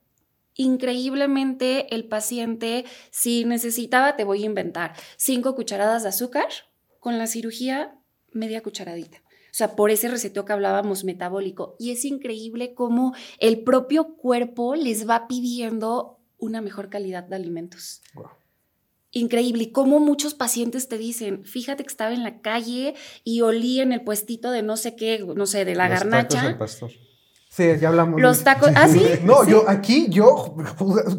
[0.57, 6.49] increíblemente el paciente, si necesitaba, te voy a inventar, cinco cucharadas de azúcar,
[6.99, 7.95] con la cirugía,
[8.33, 9.23] media cucharadita.
[9.51, 11.77] O sea, por ese receteo que hablábamos metabólico.
[11.79, 18.03] Y es increíble cómo el propio cuerpo les va pidiendo una mejor calidad de alimentos
[19.13, 19.65] increíble.
[19.65, 23.93] Y como muchos pacientes te dicen, fíjate que estaba en la calle y olí en
[23.93, 26.43] el puestito de no sé qué, no sé, de la Los garnacha.
[26.43, 26.91] Tacos pastor.
[27.51, 28.21] Sí, ya hablamos.
[28.21, 29.03] Los tacos, ¿ah, sí?
[29.25, 30.55] No, yo aquí, yo,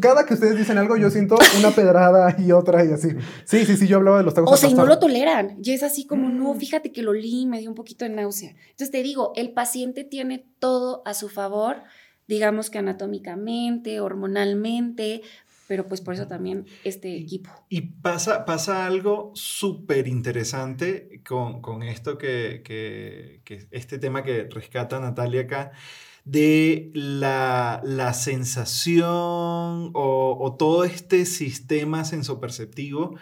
[0.00, 3.10] cada que ustedes dicen algo, yo siento una pedrada y otra y así.
[3.44, 4.50] Sí, sí, sí, yo hablaba de los tacos.
[4.50, 5.58] O sea, y no lo toleran.
[5.62, 6.58] Y es así como, no, mm.
[6.58, 8.50] fíjate que lo olí, me dio un poquito de náusea.
[8.70, 11.82] Entonces te digo, el paciente tiene todo a su favor
[12.26, 15.22] digamos que anatómicamente, hormonalmente,
[15.68, 17.50] pero pues por eso también este equipo.
[17.68, 24.44] Y pasa, pasa algo súper interesante con, con, esto que, que, que, este tema que
[24.44, 25.72] rescata Natalia acá,
[26.24, 33.16] de la, la sensación o, o, todo este sistema sensoperceptivo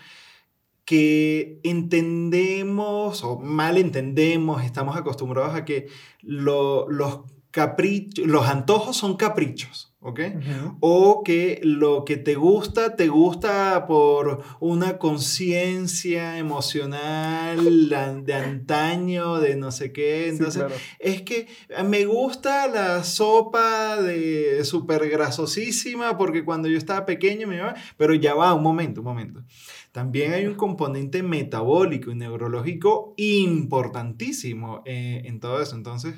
[0.85, 5.89] que entendemos o mal entendemos, estamos acostumbrados a que
[6.21, 9.90] los los antojos son caprichos.
[10.03, 10.21] ¿Ok?
[10.81, 17.89] O que lo que te gusta, te gusta por una conciencia emocional
[18.25, 20.29] de antaño, de no sé qué.
[20.29, 20.65] Entonces,
[20.99, 21.49] es que
[21.85, 28.15] me gusta la sopa de súper grasosísima porque cuando yo estaba pequeño me iba, pero
[28.15, 29.45] ya va, un momento, un momento.
[29.93, 35.75] También hay un componente metabólico y neurológico importantísimo eh, en todo eso.
[35.75, 36.15] Entonces,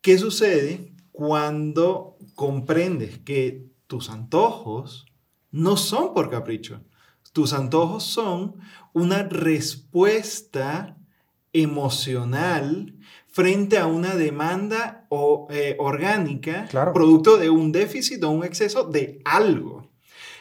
[0.00, 0.94] ¿qué sucede?
[1.20, 5.04] cuando comprendes que tus antojos
[5.50, 6.80] no son por capricho.
[7.34, 8.54] Tus antojos son
[8.94, 10.96] una respuesta
[11.52, 18.84] emocional frente a una demanda o, eh, orgánica, producto de un déficit o un exceso
[18.84, 19.90] de algo.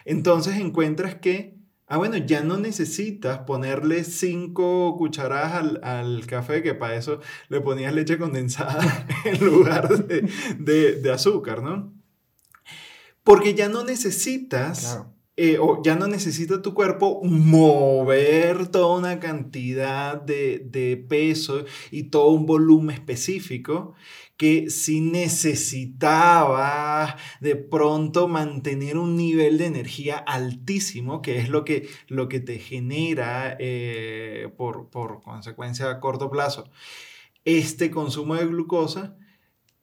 [0.05, 1.58] Entonces encuentras que
[1.91, 7.61] Ah, bueno, ya no necesitas ponerle cinco cucharadas al, al, café, que para eso le
[7.61, 11.91] ponías leche condensada en lugar de, de, azúcar, ¿no?
[13.23, 15.01] Porque ya no necesitas,
[15.35, 22.03] eh, o ya no necesita tu cuerpo mover toda una cantidad de, de peso y
[22.03, 23.95] todo un volumen específico
[24.39, 26.37] que si necesitaba
[27.41, 32.57] de pronto mantener un nivel de energía altísimo, que es lo que, lo que te
[32.57, 36.71] genera eh, por, por, consecuencia a corto plazo
[37.43, 39.17] este consumo de glucosa.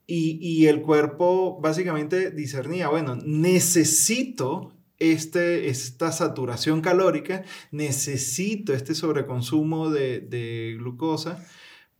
[0.06, 9.90] Y, y, el cuerpo básicamente discernía, bueno, necesito este, esta saturación calórica, necesito este sobreconsumo
[9.90, 11.44] de, de glucosa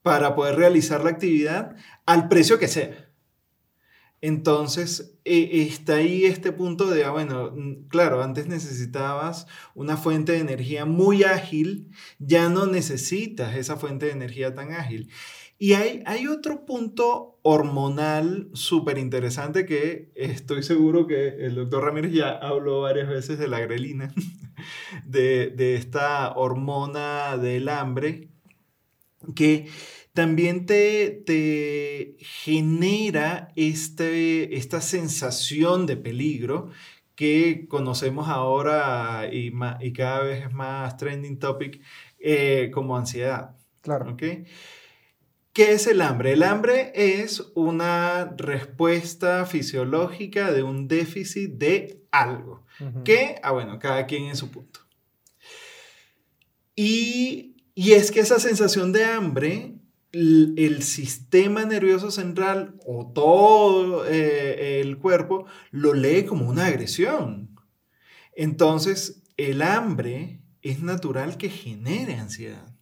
[0.07, 1.75] para poder realizar la actividad
[2.07, 3.11] al precio que sea.
[4.21, 10.31] Entonces, e, está ahí este punto de, ah, bueno, mm, claro, antes necesitabas una fuente
[10.31, 11.91] de energía muy ágil,
[12.21, 15.11] ya no necesitas esa fuente de energía tan ágil.
[15.59, 22.13] Y hay, hay otro punto hormonal súper interesante que estoy seguro que el doctor Ramírez
[22.13, 24.15] ya habló varias veces de la grelina,
[25.05, 28.29] de, de esta hormona del hambre,
[29.35, 29.67] que
[30.17, 36.71] también te, genera este, esta sensación de peligro
[37.15, 41.81] que conocemos ahora y, y cada vez es más trending topic
[42.19, 43.57] eh, como ansiedad.
[43.83, 44.15] Claro.
[44.15, 44.47] ¿okay?
[45.53, 46.33] ¿Qué es el hambre?
[46.33, 52.65] El hambre es una respuesta fisiológica de un déficit de algo.
[53.05, 54.81] Que, ah, bueno, cada quien en su punto.
[56.75, 59.77] Y, y es que esa sensación de hambre
[60.17, 67.51] el sistema nervioso central o todo eh, el cuerpo lo lee como una agresión.
[68.35, 72.75] Entonces, el hambre es natural que genere ansiedad.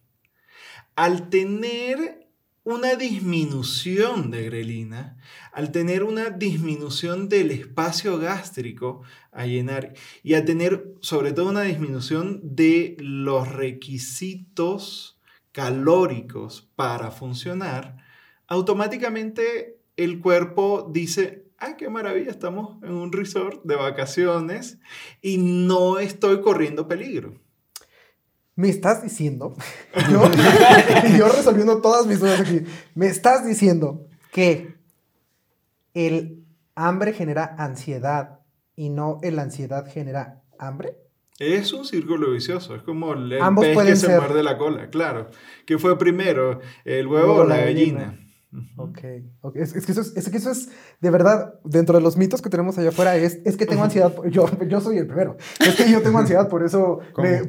[0.95, 2.29] Al tener
[2.63, 5.17] una disminución de grelina,
[5.51, 11.61] al tener una disminución del espacio gástrico a llenar y a tener sobre todo una
[11.61, 15.14] disminución de los requisitos
[15.55, 17.95] calóricos para funcionar,
[18.45, 24.79] automáticamente el cuerpo dice, ay, qué maravilla, estamos en un resort de vacaciones
[25.21, 27.39] y no estoy corriendo peligro.
[28.57, 29.55] Me estás diciendo,
[30.11, 30.29] yo,
[31.17, 34.75] yo resolviendo todas mis dudas aquí, me estás diciendo que
[35.93, 36.43] el
[36.75, 38.41] hambre genera ansiedad
[38.75, 40.97] y no el ansiedad genera hambre.
[41.39, 43.29] Es un círculo vicioso, es como el
[43.59, 45.29] pez que se muerde la cola, claro.
[45.65, 48.17] ¿Qué fue primero, el huevo o la, gallina?
[48.77, 48.99] Ok,
[49.55, 50.69] Es, que eso es, que eso es,
[51.01, 54.13] de verdad, dentro de los mitos que tenemos allá afuera, es, es que tengo ansiedad,
[54.29, 56.99] yo, yo soy el primero, es que yo tengo ansiedad, por eso,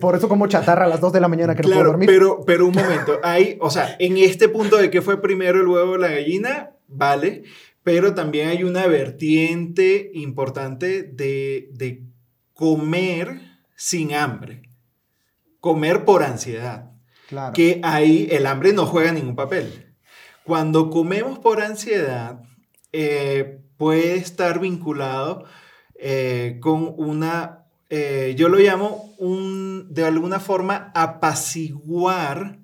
[0.01, 2.09] por eso como chatarra a las 2 de la mañana que no puedo dormir.
[2.09, 5.69] Pero, pero un momento, hay, o sea, en este punto de que fue primero el
[5.69, 7.45] huevo o la gallina, vale,
[7.85, 12.03] pero también hay una vertiente importante de, de
[12.53, 14.63] comer sin hambre.
[15.61, 16.91] Comer por ansiedad.
[17.29, 17.53] Claro.
[17.53, 19.95] Que ahí el hambre no juega ningún papel.
[20.45, 22.41] Cuando comemos por ansiedad,
[22.93, 25.45] eh, puede estar vinculado
[25.97, 32.61] eh, con una, eh, yo lo llamo un, de alguna forma, apaciguar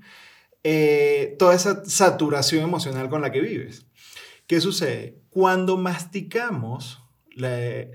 [1.38, 3.84] toda esa saturación emocional con la que vives.
[4.46, 5.18] ¿Qué sucede?
[5.28, 7.01] Cuando masticamos,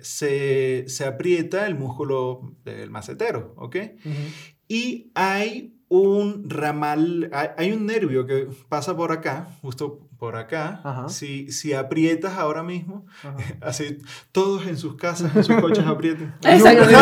[0.01, 3.75] se, aprieta el músculo del macetero, ¿ok?
[4.67, 10.81] Y hay un ramal, hay, hay un nervio que pasa por acá, justo por acá.
[10.83, 11.09] Ajá.
[11.09, 13.35] Si, si aprietas ahora mismo, Ajá.
[13.61, 13.99] así
[14.31, 16.33] todos en sus casas, en sus coches aprieten.
[16.43, 16.85] Exacto.
[16.85, 16.99] No,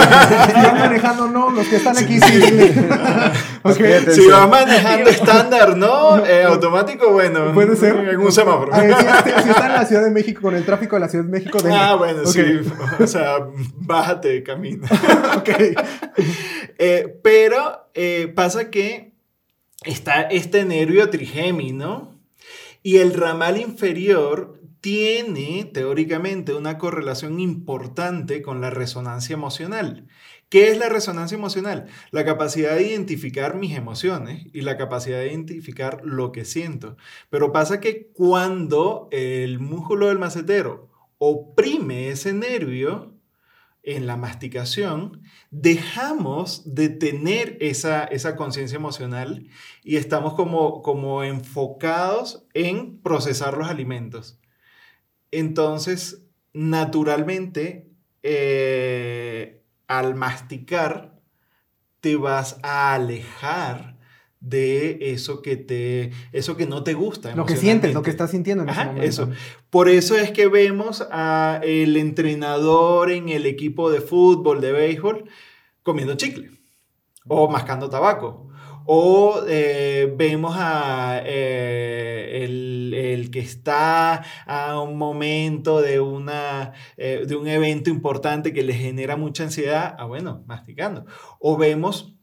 [0.47, 2.41] si van manejando, no, los que están aquí sí.
[2.41, 4.11] Fíjate.
[4.15, 6.23] Si vas manejando estándar, ¿no?
[6.25, 7.51] Eh, automático, bueno.
[7.53, 7.95] Puede ser.
[8.09, 8.71] En un semáforo.
[8.71, 11.09] Ver, si, si- si está en la Ciudad de México con el tráfico de la
[11.09, 11.77] Ciudad de México, denle.
[11.77, 12.41] Ah, bueno, sí.
[12.99, 13.37] O sea,
[13.77, 14.87] bájate, camina.
[15.37, 15.49] Ok.
[16.77, 19.13] Eh, pero eh, pasa que
[19.83, 22.14] está este nervio trigémino
[22.85, 30.07] y el ramal inferior tiene teóricamente una correlación importante con la resonancia emocional.
[30.49, 31.87] ¿Qué es la resonancia emocional?
[32.11, 36.95] La capacidad de identificar mis emociones y la capacidad de identificar lo que siento.
[37.31, 43.14] Pero pasa que cuando el músculo del macetero oprime ese nervio,
[43.85, 45.21] en la masticación,
[45.51, 49.47] dejamos de tener esa, esa conciencia emocional
[49.83, 54.39] y estamos como, como enfocados en procesar los alimentos.
[55.31, 57.87] Entonces, naturalmente,
[58.23, 61.21] eh, al masticar,
[62.01, 63.94] te vas a alejar
[64.45, 68.31] de eso que te eso que no te gusta Lo que sientes, lo que estás
[68.31, 69.09] sintiendo en ese Ajá, momento.
[69.09, 69.29] eso.
[69.71, 75.25] Por eso es que vemos a el entrenador en el equipo de fútbol, de béisbol,
[75.81, 76.51] comiendo chicle
[77.27, 78.49] o mascando tabaco.
[78.87, 87.25] O eh, vemos a eh, el, el que está a un momento de, una, eh,
[87.27, 91.07] de un evento importante que le genera mucha ansiedad, ah, bueno, masticando.
[91.39, 92.14] O vemos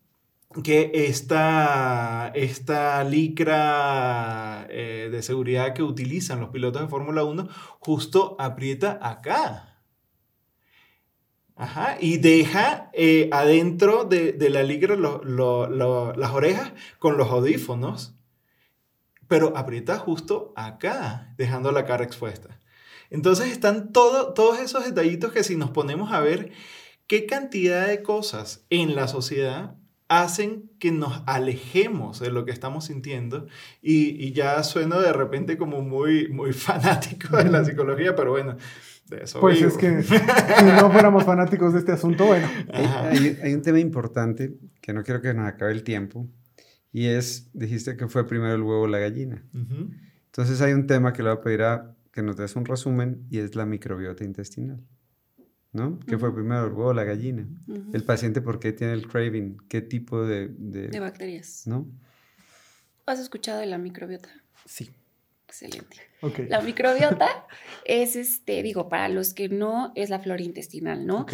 [0.62, 7.48] que esta, esta licra eh, de seguridad que utilizan los pilotos de Fórmula 1
[7.80, 9.68] justo aprieta acá.
[11.54, 18.14] Ajá, y deja eh, adentro de, de la licra las orejas con los audífonos,
[19.28, 22.58] pero aprieta justo acá, dejando la cara expuesta.
[23.10, 26.52] Entonces están todo- todos esos detallitos que si nos ponemos a ver
[27.06, 29.76] qué cantidad de cosas en la sociedad
[30.08, 33.46] hacen que nos alejemos de lo que estamos sintiendo
[33.80, 38.56] y, y ya sueno de repente como muy, muy fanático de la psicología, pero bueno,
[39.08, 39.68] de eso Pues vivo.
[39.68, 42.48] es que si no fuéramos fanáticos de este asunto, bueno.
[42.72, 46.28] Hay, un tema importante que no quiero que nos acabe el tiempo
[46.92, 49.44] y es, dijiste que fue primero el huevo o la gallina.
[49.54, 49.90] Ujú.
[50.26, 53.26] Entonces hay un tema que le voy a pedir a que nos des un resumen
[53.30, 54.80] y es la microbiota intestinal.
[55.72, 55.98] ¿No?
[56.00, 57.46] ¿Qué fue primero el huevo o la gallina?
[57.94, 59.56] El paciente, ¿por qué tiene el craving?
[59.68, 60.48] ¿Qué tipo de...?
[60.50, 61.66] de- De bacterias.
[61.66, 61.86] ¿No?
[63.06, 64.28] ¿Has escuchado de la microbiota?
[64.66, 64.90] Sí.
[65.48, 65.96] Excelente.
[66.22, 66.40] Ok.
[66.48, 67.28] La microbiota
[67.84, 71.22] es, este, digo, para los que no, es la flora intestinal, ¿no?
[71.22, 71.32] Ok.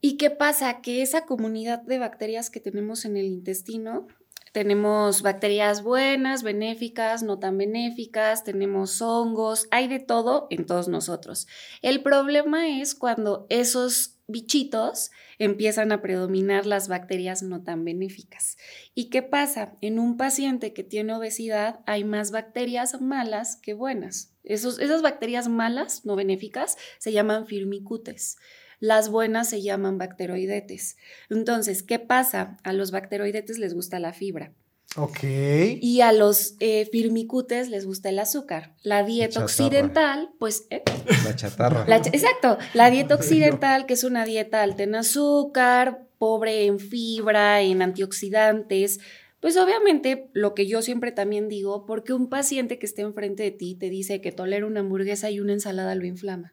[0.00, 0.80] ¿Y qué pasa?
[0.80, 4.06] Que esa comunidad de bacterias que tenemos en el intestino,
[4.52, 11.46] tenemos bacterias buenas, benéficas, no tan benéficas, tenemos hongos, hay de todo en todos nosotros.
[11.82, 18.56] El problema es cuando esos bichitos empiezan a predominar las bacterias no tan benéficas.
[18.94, 19.76] ¿Y qué pasa?
[19.80, 24.34] En un paciente que tiene obesidad hay más bacterias malas que buenas.
[24.42, 28.36] Esos, esas bacterias malas, no benéficas, se llaman firmicutes.
[28.80, 30.96] Las buenas se llaman bacteroidetes.
[31.28, 32.56] Entonces, ¿qué pasa?
[32.64, 34.52] A los bacteroidetes les gusta la fibra
[34.96, 35.18] Ok.
[35.22, 38.74] y a los eh, firmicutes les gusta el azúcar.
[38.82, 40.66] La dieta occidental, pues...
[40.70, 40.82] ¿eh?
[41.24, 41.84] La chatarra.
[41.86, 47.60] La exacto, la dieta occidental, que es una dieta alta en azúcar, pobre en fibra,
[47.60, 48.98] en antioxidantes.
[49.40, 53.50] Pues obviamente lo que yo siempre también digo, porque un paciente que esté enfrente de
[53.52, 56.52] ti te dice que tolera una hamburguesa y una ensalada lo inflama.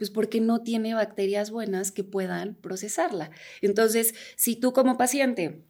[0.00, 3.32] Pues porque no tiene bacterias buenas que puedan procesarla.
[3.60, 5.66] Entonces, si tú como paciente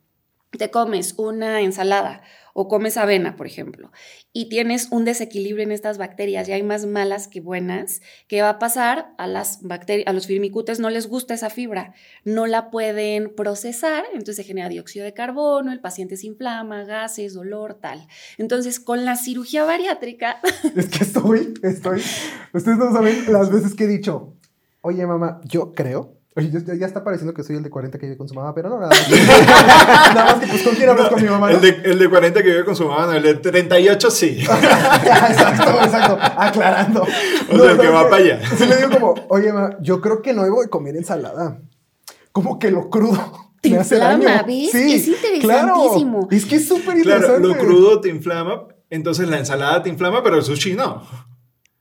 [0.57, 2.23] te comes una ensalada
[2.61, 3.91] o comes avena, por ejemplo,
[4.35, 8.51] y tienes un desequilibrio en estas bacterias y hay más malas que buenas, ¿qué va
[8.51, 9.15] a pasar?
[9.17, 9.61] A las
[10.07, 11.95] a los firmicutes no les gusta esa fibra,
[12.25, 17.33] no la pueden procesar, entonces se genera dióxido de carbono, el paciente se inflama, gases,
[17.33, 18.07] dolor, tal.
[18.37, 20.41] Entonces, con la cirugía bariátrica,
[20.77, 22.03] Es que estoy, estoy.
[22.53, 24.35] Ustedes no saben las veces que he dicho,
[24.83, 26.20] oye mamá, yo creo.
[26.37, 28.55] Oye, yo- ya está pareciendo que soy el de 40 que vive con su mamá,
[28.55, 29.11] pero no, nada más.
[30.15, 31.51] nada más que, pues, ¿con quién hablas con mi mamá?
[31.51, 34.39] El, de, el de 40 que vive con su mamá, no, el de 38 sí.
[34.41, 36.19] exacto, exacto.
[36.21, 37.03] Aclarando.
[37.03, 38.41] O sea, el que ¿sabes va para allá.
[38.57, 41.61] Sí le digo como, oye, ma, yo creo que no debo de comer ensalada.
[42.33, 43.51] Como que lo crudo.
[43.61, 44.47] Te me hace inflama, daño.
[44.47, 44.71] ¿ves?
[44.71, 46.29] Sí, Es interesantísimo.
[46.29, 46.29] Claro.
[46.31, 47.49] Es que es súper Claro, interesante.
[47.49, 51.03] lo crudo te inflama, entonces la ensalada te inflama, pero el sushi no.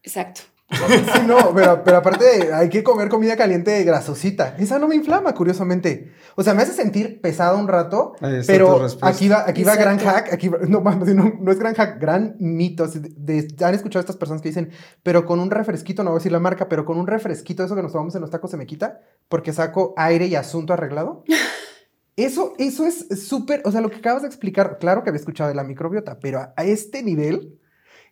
[0.03, 0.41] exacto.
[0.89, 4.55] Sí, no, pero, pero aparte hay que comer comida caliente grasosita.
[4.59, 6.11] Esa no me inflama, curiosamente.
[6.35, 8.13] O sea, me hace sentir pesado un rato,
[8.47, 8.67] pero
[9.09, 12.35] aquí va, aquí va gran hack, aquí va- no, no, no es gran hack, gran
[12.39, 12.83] mito.
[12.83, 14.69] así de- de- han escuchado estas personas que dicen,
[15.01, 17.75] pero con un refresquito, no voy a decir la marca, pero con un refresquito, eso
[17.75, 21.23] que nos tomamos en los tacos se me quita, porque saco aire y asunto arreglado.
[22.15, 25.47] Eso, eso es súper, o sea, lo que acabas de explicar, claro que había escuchado
[25.47, 27.58] de la microbiota, pero a, a este nivel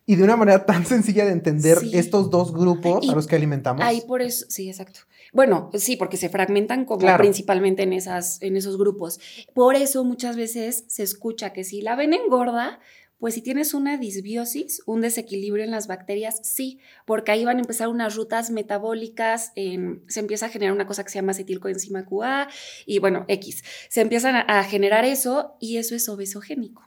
[0.10, 1.91] y de una manera tan sencilla de entender Sí.
[1.93, 3.84] estos dos grupos Y a los que alimentamos.
[3.86, 5.01] Ahí por eso, sí, exacto.
[5.34, 7.22] Bueno, sí, porque se fragmentan como Claro.
[7.22, 9.20] principalmente en, esas, en esos grupos.
[9.53, 12.80] Por eso muchas veces se escucha que si la ven engorda,
[13.20, 17.62] pues si tienes una disbiosis, un desequilibrio en las bacterias, sí, porque ahí van a
[17.62, 22.05] empezar unas rutas metabólicas, en- se empieza a generar una cosa que se llama acetilcoenzima
[22.05, 22.47] QA
[22.86, 23.64] y bueno, X.
[23.89, 26.86] Se empiezan a, a generar eso y eso es obesogénico.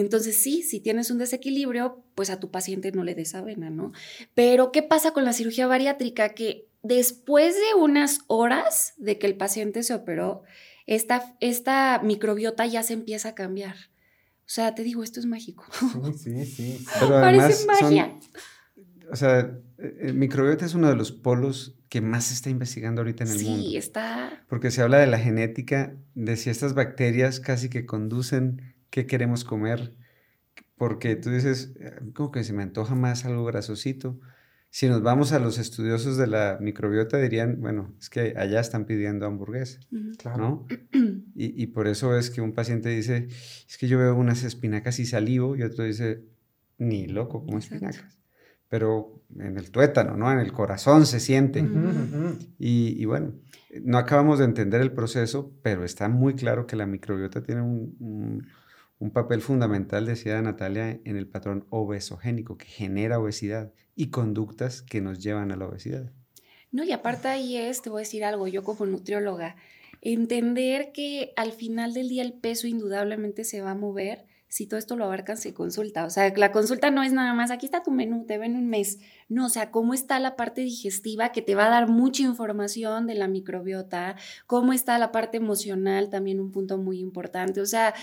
[0.00, 3.92] Entonces sí, si tienes un desequilibrio, pues a tu paciente no le des avena, ¿no?
[4.34, 6.30] Pero ¿qué pasa con la cirugía bariátrica?
[6.30, 10.42] Que después de unas horas de que el paciente se operó,
[10.86, 13.76] esta, esta microbiota ya se empieza a cambiar.
[13.76, 15.64] O sea, te digo, esto es mágico.
[15.72, 16.78] Sí, sí, sí.
[16.78, 16.86] sí.
[17.00, 18.18] Pero Parece son- magia.
[19.12, 23.24] o sea, el microbiota es uno de los polos que más se está investigando ahorita
[23.24, 23.70] en el Sí, mundo.
[23.78, 24.44] está.
[24.48, 29.44] Porque se habla de la genética, de si estas bacterias casi que conducen qué queremos
[29.44, 29.94] comer.
[30.76, 34.18] Porque tú dices, "Eh, como que se me antoja más algo grasosito.
[34.70, 38.84] Si nos vamos a los estudiosos de la microbiota, dirían, bueno, es que allá están
[38.86, 40.12] pidiendo hamburguesa, Ujú.
[40.16, 40.38] Claro.
[40.38, 40.66] ¿no?
[41.34, 43.26] Y, y por eso es que un paciente dice,
[43.68, 46.22] es que yo veo unas espinacas y salivo, y otro dice,
[46.78, 48.18] ni loco como espinacas.
[48.68, 50.30] Pero en el tuétano, ¿no?
[50.30, 51.60] En el corazón se siente.
[51.62, 52.38] Ujú, ujú.
[52.58, 53.32] Y, y bueno,
[53.82, 57.96] no acabamos de entender el proceso, pero está muy claro que la microbiota tiene un,
[57.98, 58.46] un-
[59.00, 65.00] un papel fundamental, decía Natalia, en el patrón obesogénico, que genera obesidad y conductas que
[65.00, 66.12] nos llevan a la obesidad.
[66.70, 69.56] No, y aparte ahí es, te voy a decir algo, yo como nutrióloga,
[70.02, 74.78] entender que al final del día el peso indudablemente se va a mover si todo
[74.78, 76.04] esto lo abarcan se consulta.
[76.04, 78.68] O sea, la consulta no es nada más, aquí está tu menú, te ven un
[78.68, 78.98] mes.
[79.28, 83.06] No, o sea, cómo está la parte digestiva que te va a dar mucha información
[83.06, 87.60] de la microbiota, cómo está la parte emocional, también un punto muy importante.
[87.60, 87.94] O sea,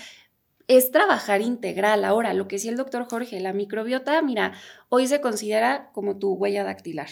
[0.68, 2.04] es trabajar integral.
[2.04, 4.52] Ahora, lo que decía el doctor Jorge, la microbiota, mira,
[4.90, 7.08] hoy se considera como tu huella dactilar.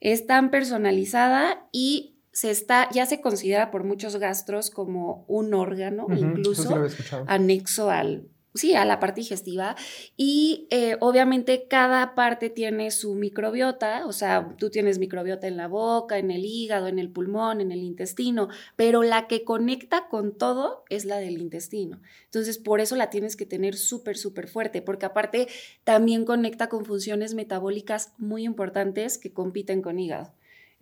[0.00, 6.06] Es tan personalizada y se está, ya se considera por muchos gastros como un órgano,
[6.16, 6.86] incluso
[7.26, 9.76] anexo al, sí, a la parte digestiva.
[10.16, 15.68] Y eh, obviamente cada parte tiene su microbiota, o sea, tú tienes microbiota en la
[15.68, 20.36] boca, en el hígado, en el pulmón, en el intestino, pero la que conecta con
[20.36, 22.00] todo es la del intestino.
[22.24, 25.48] Entonces, por eso la tienes que tener súper, súper fuerte, porque aparte
[25.84, 30.32] también conecta con funciones metabólicas muy importantes que compiten con hígado.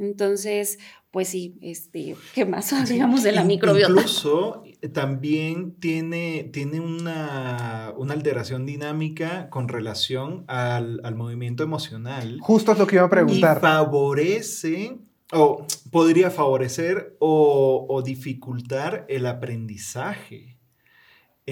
[0.01, 0.79] Entonces,
[1.11, 3.93] pues sí, este, ¿qué más digamos de la microbiota?
[3.93, 12.39] Incluso eh, también tiene, tiene una, una alteración dinámica con relación al, al movimiento emocional.
[12.41, 13.61] Justo es lo que iba a Y preguntar.
[13.61, 14.99] favorece,
[15.33, 20.57] o podría favorecer o, o dificultar el aprendizaje.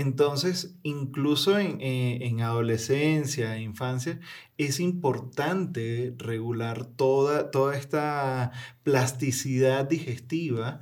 [0.00, 4.20] Entonces, incluso en, eh, en adolescencia, infancia,
[4.56, 8.52] es importante regular toda, toda esta
[8.84, 10.80] plasticidad digestiva.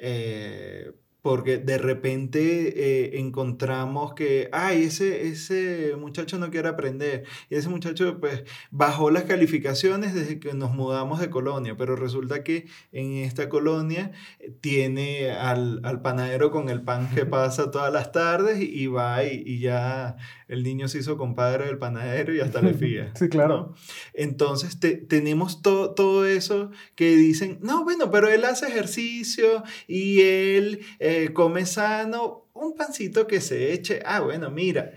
[0.00, 0.92] eh,
[1.28, 2.40] porque de repente
[2.76, 7.24] eh, encontramos que, ay, ese, ese muchacho no quiere aprender.
[7.50, 12.42] Y ese muchacho, pues, bajó las calificaciones desde que nos mudamos de colonia, pero resulta
[12.44, 17.92] que en esta colonia eh, tiene al, al panadero con el pan que pasa todas
[17.92, 20.16] las tardes y, y va y, y ya
[20.48, 23.12] el niño se hizo compadre del panadero y hasta le fía.
[23.18, 23.48] Sí, claro.
[23.48, 23.74] ¿no?
[24.14, 30.20] Entonces te- tenemos to- todo eso que dicen, no, bueno, pero él hace ejercicio y
[30.22, 34.92] él eh, come sano, un pancito que se eche, ah, bueno, mira,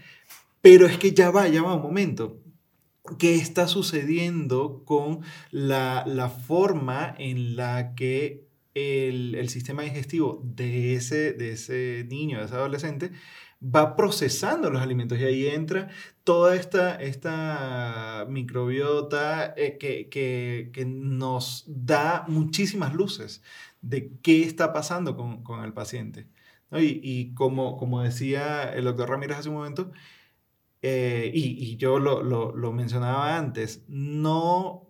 [0.61, 2.39] pero es que ya va, ya va un momento.
[3.17, 10.93] ¿Qué está sucediendo con la, la forma en la que el, el sistema digestivo de
[10.95, 13.11] ese, de ese niño, de ese adolescente,
[13.63, 15.19] va procesando los alimentos?
[15.19, 15.89] Y ahí entra
[16.24, 23.41] toda esta, esta microbiota eh, que, que- que nos da muchísimas luces
[23.82, 26.27] de qué está pasando con, con el paciente.
[26.71, 29.91] Y, y como, como decía el doctor Ramírez hace un momento,
[30.82, 34.88] eh, y, y yo lo, lo- lo mencionaba antes, no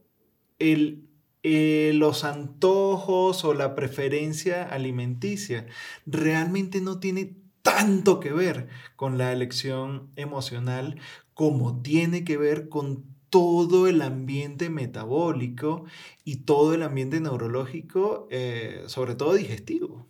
[0.59, 1.09] el,
[1.43, 5.65] eh, los antojos o la preferencia alimenticia
[6.05, 10.99] realmente no tiene tanto que ver con la elección emocional
[11.33, 15.85] como tiene que ver con todo el ambiente metabólico
[16.23, 20.05] y todo el ambiente neurológico, eh, sobre todo digestivo.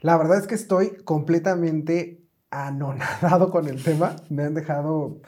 [0.00, 4.16] La verdad es que estoy completamente anonadado con el tema.
[4.30, 5.20] Me han dejado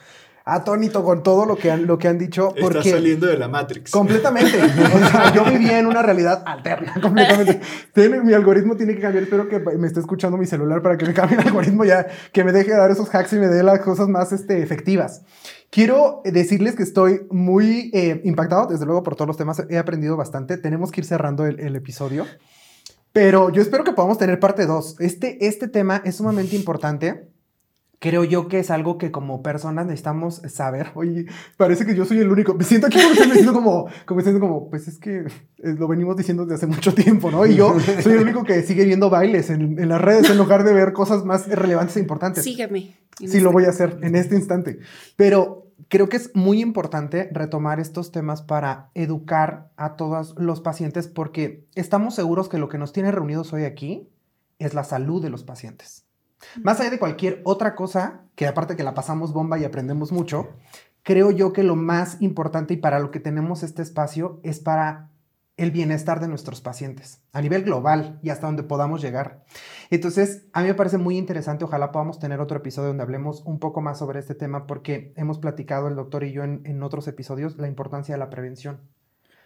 [0.45, 2.55] atónito con todo lo que han, lo que han dicho.
[2.59, 3.91] Porque Está saliendo de la Matrix.
[3.91, 4.59] Completamente.
[4.95, 7.61] O sea, yo vivía en una realidad alterna, completamente.
[8.25, 9.25] mi algoritmo tiene que cambiar.
[9.25, 12.45] Espero que me esté escuchando mi celular para que me cambie el algoritmo ya, que
[12.45, 15.23] me deje dar esos hacks y me dé las cosas más este, efectivas.
[15.71, 19.63] Quiero decirles que estoy muy eh, impactado, desde luego, por todos los temas.
[19.71, 20.59] He aprendido bastante.
[20.59, 22.27] Tenemos que ir cerrando el, el episodio.
[23.13, 24.97] Pero yo espero que podamos tener parte 2.
[25.01, 27.29] Este, este tema es sumamente importante.
[28.01, 30.89] Creo yo que es algo que como personas necesitamos saber.
[30.95, 32.55] Oye, parece que yo soy el único.
[32.55, 35.87] Me siento aquí como, me siento como, como, siento como, pues es que eh, lo
[35.87, 37.45] venimos diciendo desde hace mucho tiempo, ¿no?
[37.45, 40.65] Y yo soy el único que sigue viendo bailes en, en las redes en lugar
[40.65, 42.43] de ver cosas más relevantes e importantes.
[42.43, 42.97] Sígueme.
[43.19, 44.79] Sí, lo voy a hacer en este instante.
[45.17, 51.09] Pero creo que es muy importante retomar estos temas para educar a todos los pacientes
[51.09, 54.09] porque estamos seguros que lo que nos tiene reunidos hoy aquí
[54.59, 56.07] es la salud de los pacientes.
[56.63, 60.49] Más allá de cualquier otra cosa, que aparte que la pasamos bomba y aprendemos mucho,
[61.03, 65.10] creo yo que lo más importante y para lo que tenemos este espacio es para
[65.61, 69.45] el bienestar de nuestros pacientes a nivel global y hasta donde podamos llegar.
[69.91, 73.59] Entonces, a mí me parece muy interesante, ojalá podamos tener otro episodio donde hablemos un
[73.59, 77.59] poco más sobre este tema porque hemos platicado el doctor y yo en, otros episodios
[77.59, 78.81] la importancia de la prevención,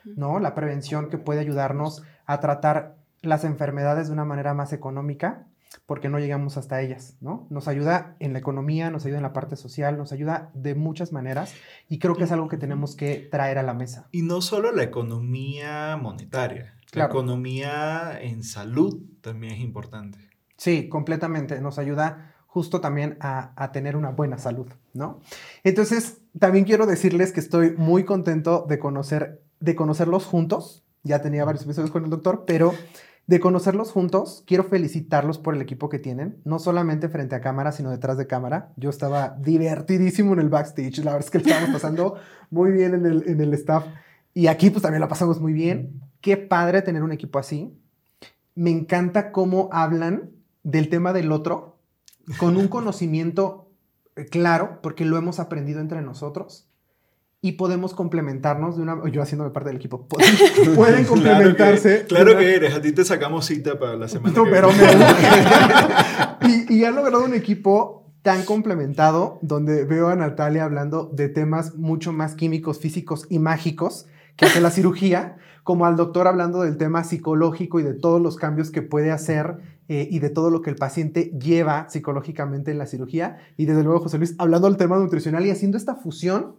[0.05, 0.39] ¿no?
[0.39, 5.49] La prevención que puede ayudarnos a tratar las enfermedades de una manera más económica
[5.87, 7.47] porque no llegamos hasta ellas, ¿no?
[7.51, 11.13] Nos ayuda en la economía, nos ayuda en la parte social, nos ayuda de muchas
[11.13, 11.55] maneras
[11.89, 14.09] y creo que es algo que tenemos que traer a la mesa.
[14.11, 20.19] Y no solo la economía monetaria, la economía en salud también es importante.
[20.57, 25.21] Sí, completamente, nos ayuda justo también a, a, tener una buena salud, ¿no?
[25.65, 30.85] Entonces, también quiero decirles que estoy muy contento de conocer, de conocerlos juntos.
[31.03, 32.73] Ya tenía varios episodios con el doctor, pero
[33.27, 37.73] de conocerlos juntos, quiero felicitarlos por el equipo que tienen, no solamente frente a cámara,
[37.73, 38.73] sino detrás de cámara.
[38.77, 42.17] Yo estaba divertidísimo en el backstage, la verdad es que lo estábamos pasando
[42.51, 43.87] muy bien en el, en el staff.
[44.35, 46.03] Y aquí pues también la pasamos muy bien.
[46.21, 47.79] Qué padre tener un equipo así.
[48.55, 50.31] Me encanta cómo hablan
[50.63, 51.79] del tema del otro
[52.39, 53.71] con un conocimiento
[54.31, 56.69] claro, porque lo hemos aprendido entre nosotros
[57.45, 60.07] y podemos complementarnos de una yo haciéndome parte del equipo
[60.75, 64.71] pueden, complementarse claro que, eres a ti te sacamos cita para la semana no, pero
[66.49, 71.75] y, y han logrado un equipo tan complementado donde veo a Natalia hablando de temas
[71.75, 76.79] mucho más químicos físicos y mágicos que hace la cirugía como al doctor hablando del
[76.79, 80.63] tema psicológico y de todos los cambios que puede hacer eh, y de todo lo
[80.63, 83.37] que el paciente lleva psicológicamente en la cirugía.
[83.59, 86.57] Y desde luego José Luis hablando del tema nutricional y haciendo esta fusión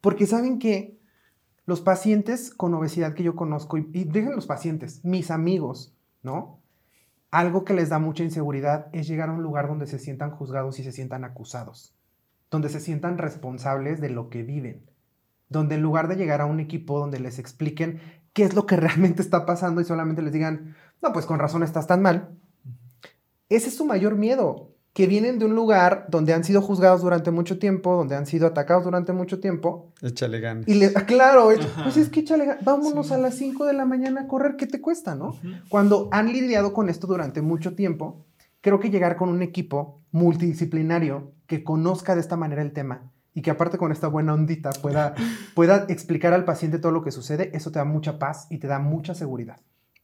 [0.00, 0.98] porque saben que
[1.64, 6.60] los pacientes con obesidad que yo conozco, y, y dejen los pacientes, mis amigos, ¿no?
[7.30, 10.78] Algo que les da mucha inseguridad es llegar a un lugar donde se sientan juzgados
[10.78, 11.94] y se sientan acusados,
[12.50, 14.88] donde se sientan responsables de lo que viven,
[15.48, 18.00] donde en lugar de llegar a un equipo donde les expliquen
[18.32, 21.62] qué es lo que realmente está pasando y solamente les digan, no, pues con razón
[21.62, 22.36] estás tan mal,
[23.48, 27.30] ese es su mayor miedo, que vienen de un lugar donde han sido juzgados durante
[27.30, 29.92] mucho tiempo, donde han sido atacados durante mucho tiempo.
[30.00, 30.66] Échale ganas.
[30.66, 31.50] Y le, ah, claro,
[31.82, 32.64] pues es que échale ganas.
[32.64, 35.36] Vámonos a las 5 de la mañana a correr, ¿qué te cuesta, no?
[35.68, 38.24] Cuando han lidiado con esto durante mucho tiempo,
[38.62, 43.42] creo que llegar con un equipo multidisciplinario que conozca de esta manera el tema y
[43.42, 45.14] que aparte con esta buena ondita pueda,
[45.54, 48.66] pueda explicar al paciente todo lo que sucede, eso te da mucha paz y te
[48.66, 49.60] da mucha seguridad.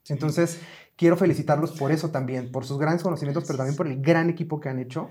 [0.08, 0.60] Entonces,
[0.96, 4.60] quiero felicitarlos por eso también, por sus grandes conocimientos, pero también por el gran equipo
[4.60, 5.08] que han hecho.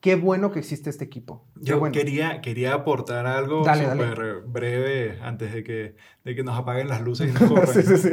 [0.00, 1.46] Qué bueno que existe este equipo.
[1.56, 7.00] Yo quería, quería aportar algo súper breve antes de que, de que nos apaguen las
[7.00, 7.66] luces y nos corran.
[7.74, 8.08] sí, sí, sí.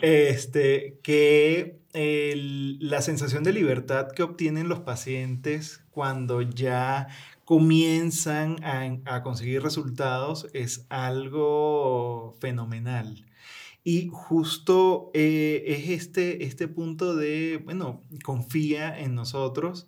[0.00, 7.08] Este, que la sensación de libertad que obtienen los pacientes cuando ya
[7.44, 13.26] comienzan a, a conseguir resultados es algo fenomenal.
[13.84, 19.86] Y justo eh, es este, este punto de, bueno, confía en nosotros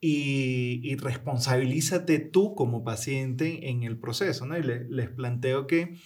[0.00, 4.56] y, y responsabilízate tú como paciente en el proceso, ¿no?
[4.56, 5.96] Y les planteo que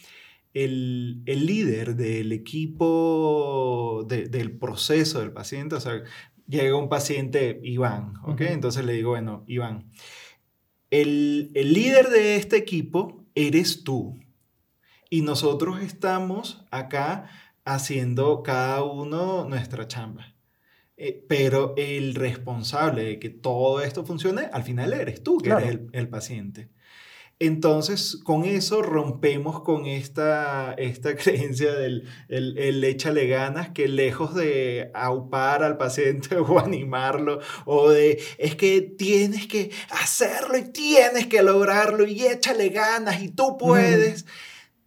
[0.54, 6.02] el, el líder del equipo, del proceso del paciente, o sea,
[6.48, 8.40] llega un paciente, Iván, ¿ok?
[8.40, 9.90] Entonces le digo, bueno, Iván,
[10.90, 14.18] el, el líder de este equipo eres tú,
[15.10, 17.30] y nosotros estamos acá
[17.64, 20.36] haciendo cada uno nuestra chamba.
[20.98, 25.80] Eh, pero el responsable de que todo esto funcione, al final eres tú, que eres
[25.92, 26.70] el, paciente.
[27.38, 34.34] Entonces, con eso rompemos con esta, esta creencia del el, el échale ganas, que lejos
[34.34, 41.26] de aupar al paciente o animarlo, o de es que tienes que hacerlo y tienes
[41.26, 44.24] que lograrlo y échale ganas y tú puedes.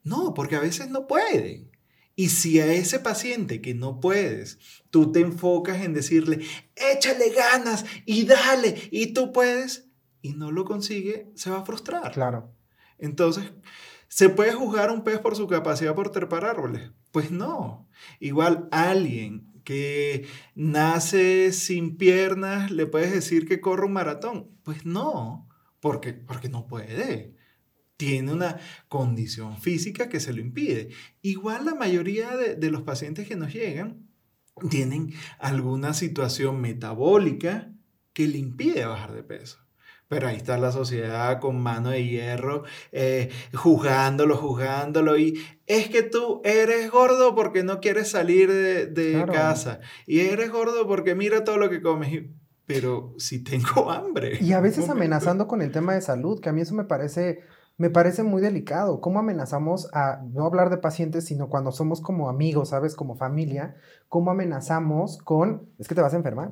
[0.09, 1.69] No, porque a veces no pueden.
[2.15, 4.57] Y si a ese paciente que no puedes,
[4.89, 6.43] tú te enfocas en decirle,
[6.75, 9.87] échale ganas y dale y tú puedes,
[10.21, 12.11] y no lo consigue, se va a frustrar.
[12.11, 12.51] Claro.
[12.97, 13.53] Entonces,
[14.07, 16.91] ¿se puede juzgar un pez por su capacidad por trepar árboles?
[17.11, 17.87] Pues no.
[18.19, 24.49] Igual alguien que nace sin piernas, ¿le puedes decir que corre un maratón?
[24.63, 25.47] Pues no,
[25.79, 27.38] porque, porque no puede.
[27.99, 30.87] Tiene una condición física que se lo impide.
[31.21, 34.07] Igual la mayoría de, de los pacientes que nos llegan
[34.69, 37.73] tienen alguna situación metabólica
[38.13, 39.57] que le impide bajar de peso.
[40.07, 45.17] Pero ahí está la sociedad con mano de hierro, eh, juzgándolo, juzgándolo.
[45.17, 45.37] Y
[45.67, 49.33] es que tú eres gordo porque no quieres salir de, de Claro.
[49.33, 49.81] casa.
[50.07, 52.23] Y eres gordo porque mira todo lo que comes.
[52.65, 54.37] Pero si tengo hambre.
[54.41, 57.41] Y a veces amenazando con el tema de salud, que a mí eso me parece,
[57.79, 58.99] me parece muy delicado.
[59.01, 62.93] ¿Cómo amenazamos a no hablar de pacientes, sino cuando somos como amigos, ¿sabes?
[62.93, 63.75] Como familia,
[64.09, 66.49] ¿cómo amenazamos con, es que te vas a enfermar?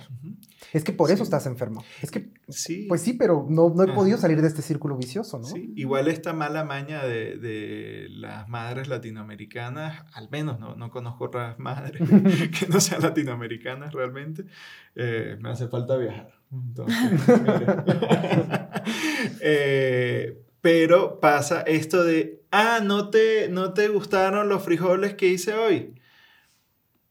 [0.72, 1.84] Es que por eso estás enfermo.
[2.02, 2.86] Es que, Sí.
[2.88, 3.94] pues sí, pero no, no he Ajá.
[3.96, 5.44] podido salir de este círculo vicioso, ¿no?
[5.44, 11.26] Sí, igual esta mala maña de, de las madres latinoamericanas, al menos no, no conozco
[11.26, 12.02] otras madres
[12.60, 14.46] que no sean latinoamericanas realmente,
[14.96, 16.32] eh, me hace falta viajar.
[16.52, 16.96] Entonces.
[19.42, 25.54] Eh, pero pasa esto de, ah, ¿no te, ¿no te gustaron los frijoles que hice
[25.54, 25.96] hoy?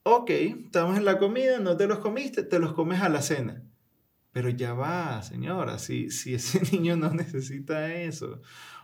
[0.02, 3.62] Ok, estamos en la comida, no te los comiste, te los comes a la cena.
[4.30, 8.42] Pero ya va, señora, si, si ese niño no necesita eso.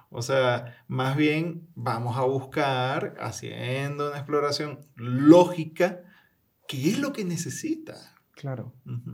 [0.09, 6.01] O sea, más bien vamos a buscar, haciendo una exploración lógica,
[6.67, 8.22] qué es lo que necesita.
[8.43, 8.73] Claro,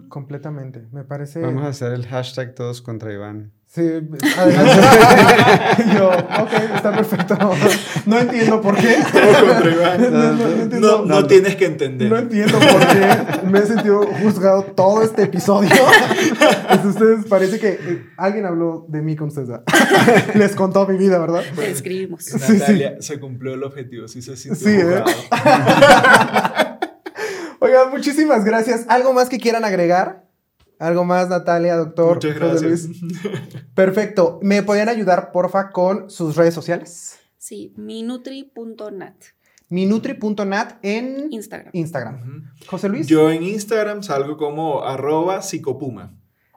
[0.09, 0.87] completamente.
[0.91, 1.41] Me parece...
[1.43, 3.53] Vamos a hacer el hashtag todos contra Iván.
[3.67, 3.83] Sí,
[4.39, 5.85] adelante.
[5.99, 7.37] Yo, ok, está perfecto.
[8.07, 8.97] No entiendo por qué.
[9.03, 10.01] Contra Iván.
[10.11, 11.05] No, no, no No, entiendo.
[11.05, 12.09] no tienes que entender.
[12.11, 15.69] No entiendo por qué me he sentido juzgado todo este episodio.
[16.69, 19.49] Pues ustedes parece que eh, alguien habló de mí con ustedes.
[19.49, 19.65] ¿verdad?
[20.37, 21.43] Les contó mi vida, ¿verdad?
[21.55, 22.25] Te escribimos.
[22.25, 22.53] Sí, sí.
[22.61, 25.05] Natalia, se cumplió el objetivo, sí se sintió Sí, ¿eh?
[27.61, 28.87] Oigan, muchísimas gracias.
[28.89, 30.27] ¿Algo más que quieran agregar?
[30.79, 32.15] ¿Algo más, Natalia, doctor?
[32.17, 32.89] Muchas José gracias.
[32.89, 33.01] Luis?
[33.75, 34.39] Perfecto.
[34.43, 37.19] ¿Me podrían ayudar, porfa, con sus redes sociales?
[37.37, 39.15] Sí, minutri.nat.
[39.71, 41.71] Minutri.nat en Instagram.
[41.75, 42.53] Instagram.
[42.69, 46.15] José Luis, Yo en Instagram salgo como arroba psicopuma.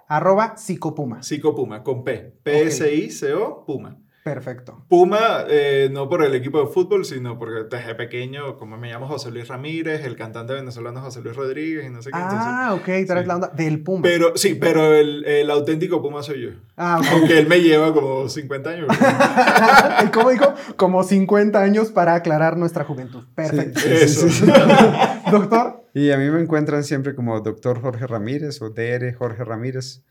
[0.08, 1.22] arroba psicopuma.
[1.24, 2.38] Psicopuma, con P.
[2.44, 3.98] P-S-I-C-O, Puma.
[4.24, 4.86] Perfecto.
[4.88, 9.08] Puma, eh, no por el equipo de fútbol, sino porque desde pequeño, como me llamo
[9.08, 12.18] José Luis Ramírez, el cantante venezolano José Luis Rodríguez y no sé qué.
[12.20, 13.26] entonces- Ah, ok, traes sí.
[13.28, 14.04] la onda del Puma.
[14.04, 16.50] pero sí, pero el, el auténtico Puma soy yo.
[16.78, 17.06] Ah, ok.
[17.14, 18.88] Aunque él me lleva como 50 años.
[20.06, 20.54] ¿Y cómo dijo?
[20.78, 23.24] Como 50 años para aclarar nuestra juventud.
[23.36, 23.80] Perfecto.
[23.80, 24.30] Sí, sí, Eso.
[24.30, 24.52] sí, sí.
[25.32, 30.04] Doctor, Y a mí me encuentran siempre como doctor Jorge Ramírez o DR Jorge Ramírez,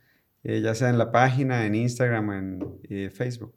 [0.42, 3.54] eh, ya sea en la página, en Instagram o en eh, Facebook.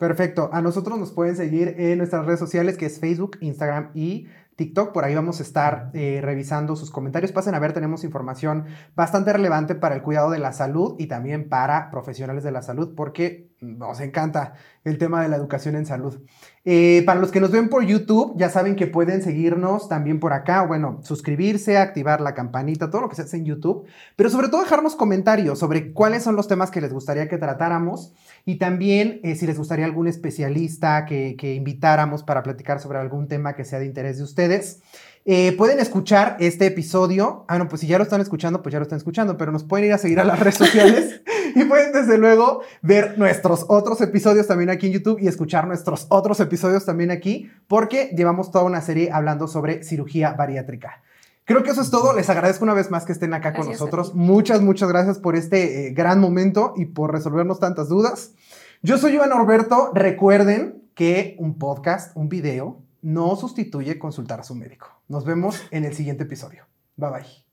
[0.00, 0.48] Perfecto.
[0.50, 4.92] A nosotros nos pueden seguir en nuestras redes sociales, que es Facebook, Instagram y TikTok.
[4.92, 7.32] Por ahí vamos a estar eh, revisando sus comentarios.
[7.32, 8.64] Pasen a ver, tenemos información
[8.96, 12.94] bastante relevante para el cuidado de la salud y también para profesionales de la salud,
[12.96, 14.54] porque nos encanta
[14.84, 16.18] el tema de la educación en salud.
[16.64, 20.32] Eh, para los que nos ven por YouTube, ya saben que pueden seguirnos también por
[20.32, 23.86] acá, bueno, suscribirse, activar la campanita, todo lo que se hace en YouTube,
[24.16, 28.14] pero sobre todo dejarnos comentarios sobre cuáles son los temas que les gustaría que tratáramos
[28.46, 33.28] y también eh, si les gustaría algún especialista que, que invitáramos para platicar sobre algún
[33.28, 34.80] tema que sea de interés de ustedes.
[35.26, 37.44] Eh, pueden escuchar este episodio.
[37.46, 39.64] Ah, no, pues si ya lo están escuchando, pues ya lo están escuchando, pero nos
[39.64, 41.20] pueden ir a seguir a las redes sociales
[41.54, 46.06] y pueden desde luego ver nuestros otros episodios también aquí en YouTube y escuchar nuestros
[46.08, 51.02] otros episodios también aquí, porque llevamos toda una serie hablando sobre cirugía bariátrica.
[51.44, 52.12] Creo que eso es todo.
[52.12, 54.14] Les agradezco una vez más que estén acá con Gracias nosotros.
[54.14, 58.34] Muchas, muchas gracias por este eh, gran momento y por resolvernos tantas dudas.
[58.82, 59.90] Yo soy Iván Norberto.
[59.92, 64.88] Recuerden que un podcast, un video, no sustituye consultar a su médico.
[65.08, 66.66] Nos vemos en el siguiente episodio.
[66.96, 67.49] Bye bye.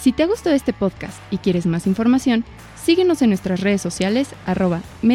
[0.00, 2.42] Si te ha gustado este podcast y quieres más información,
[2.82, 5.12] síguenos en nuestras redes sociales arroba y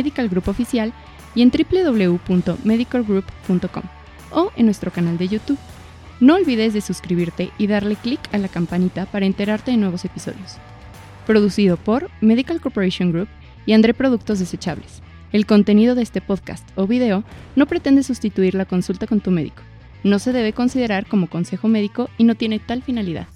[1.42, 3.84] en www.medicalgroup.com
[4.32, 5.58] o en nuestro canal de YouTube.
[6.20, 10.58] No olvides de suscribirte y darle clic a la campanita para enterarte de nuevos episodios.
[11.26, 13.28] Producido por Medical Corporation Group
[13.66, 17.24] y André Productos Desechables, El contenido de este podcast o video
[17.56, 19.64] no pretende sustituir la consulta con tu médico.
[20.04, 23.28] No se debe considerar como consejo médico y no tiene tal finalidad.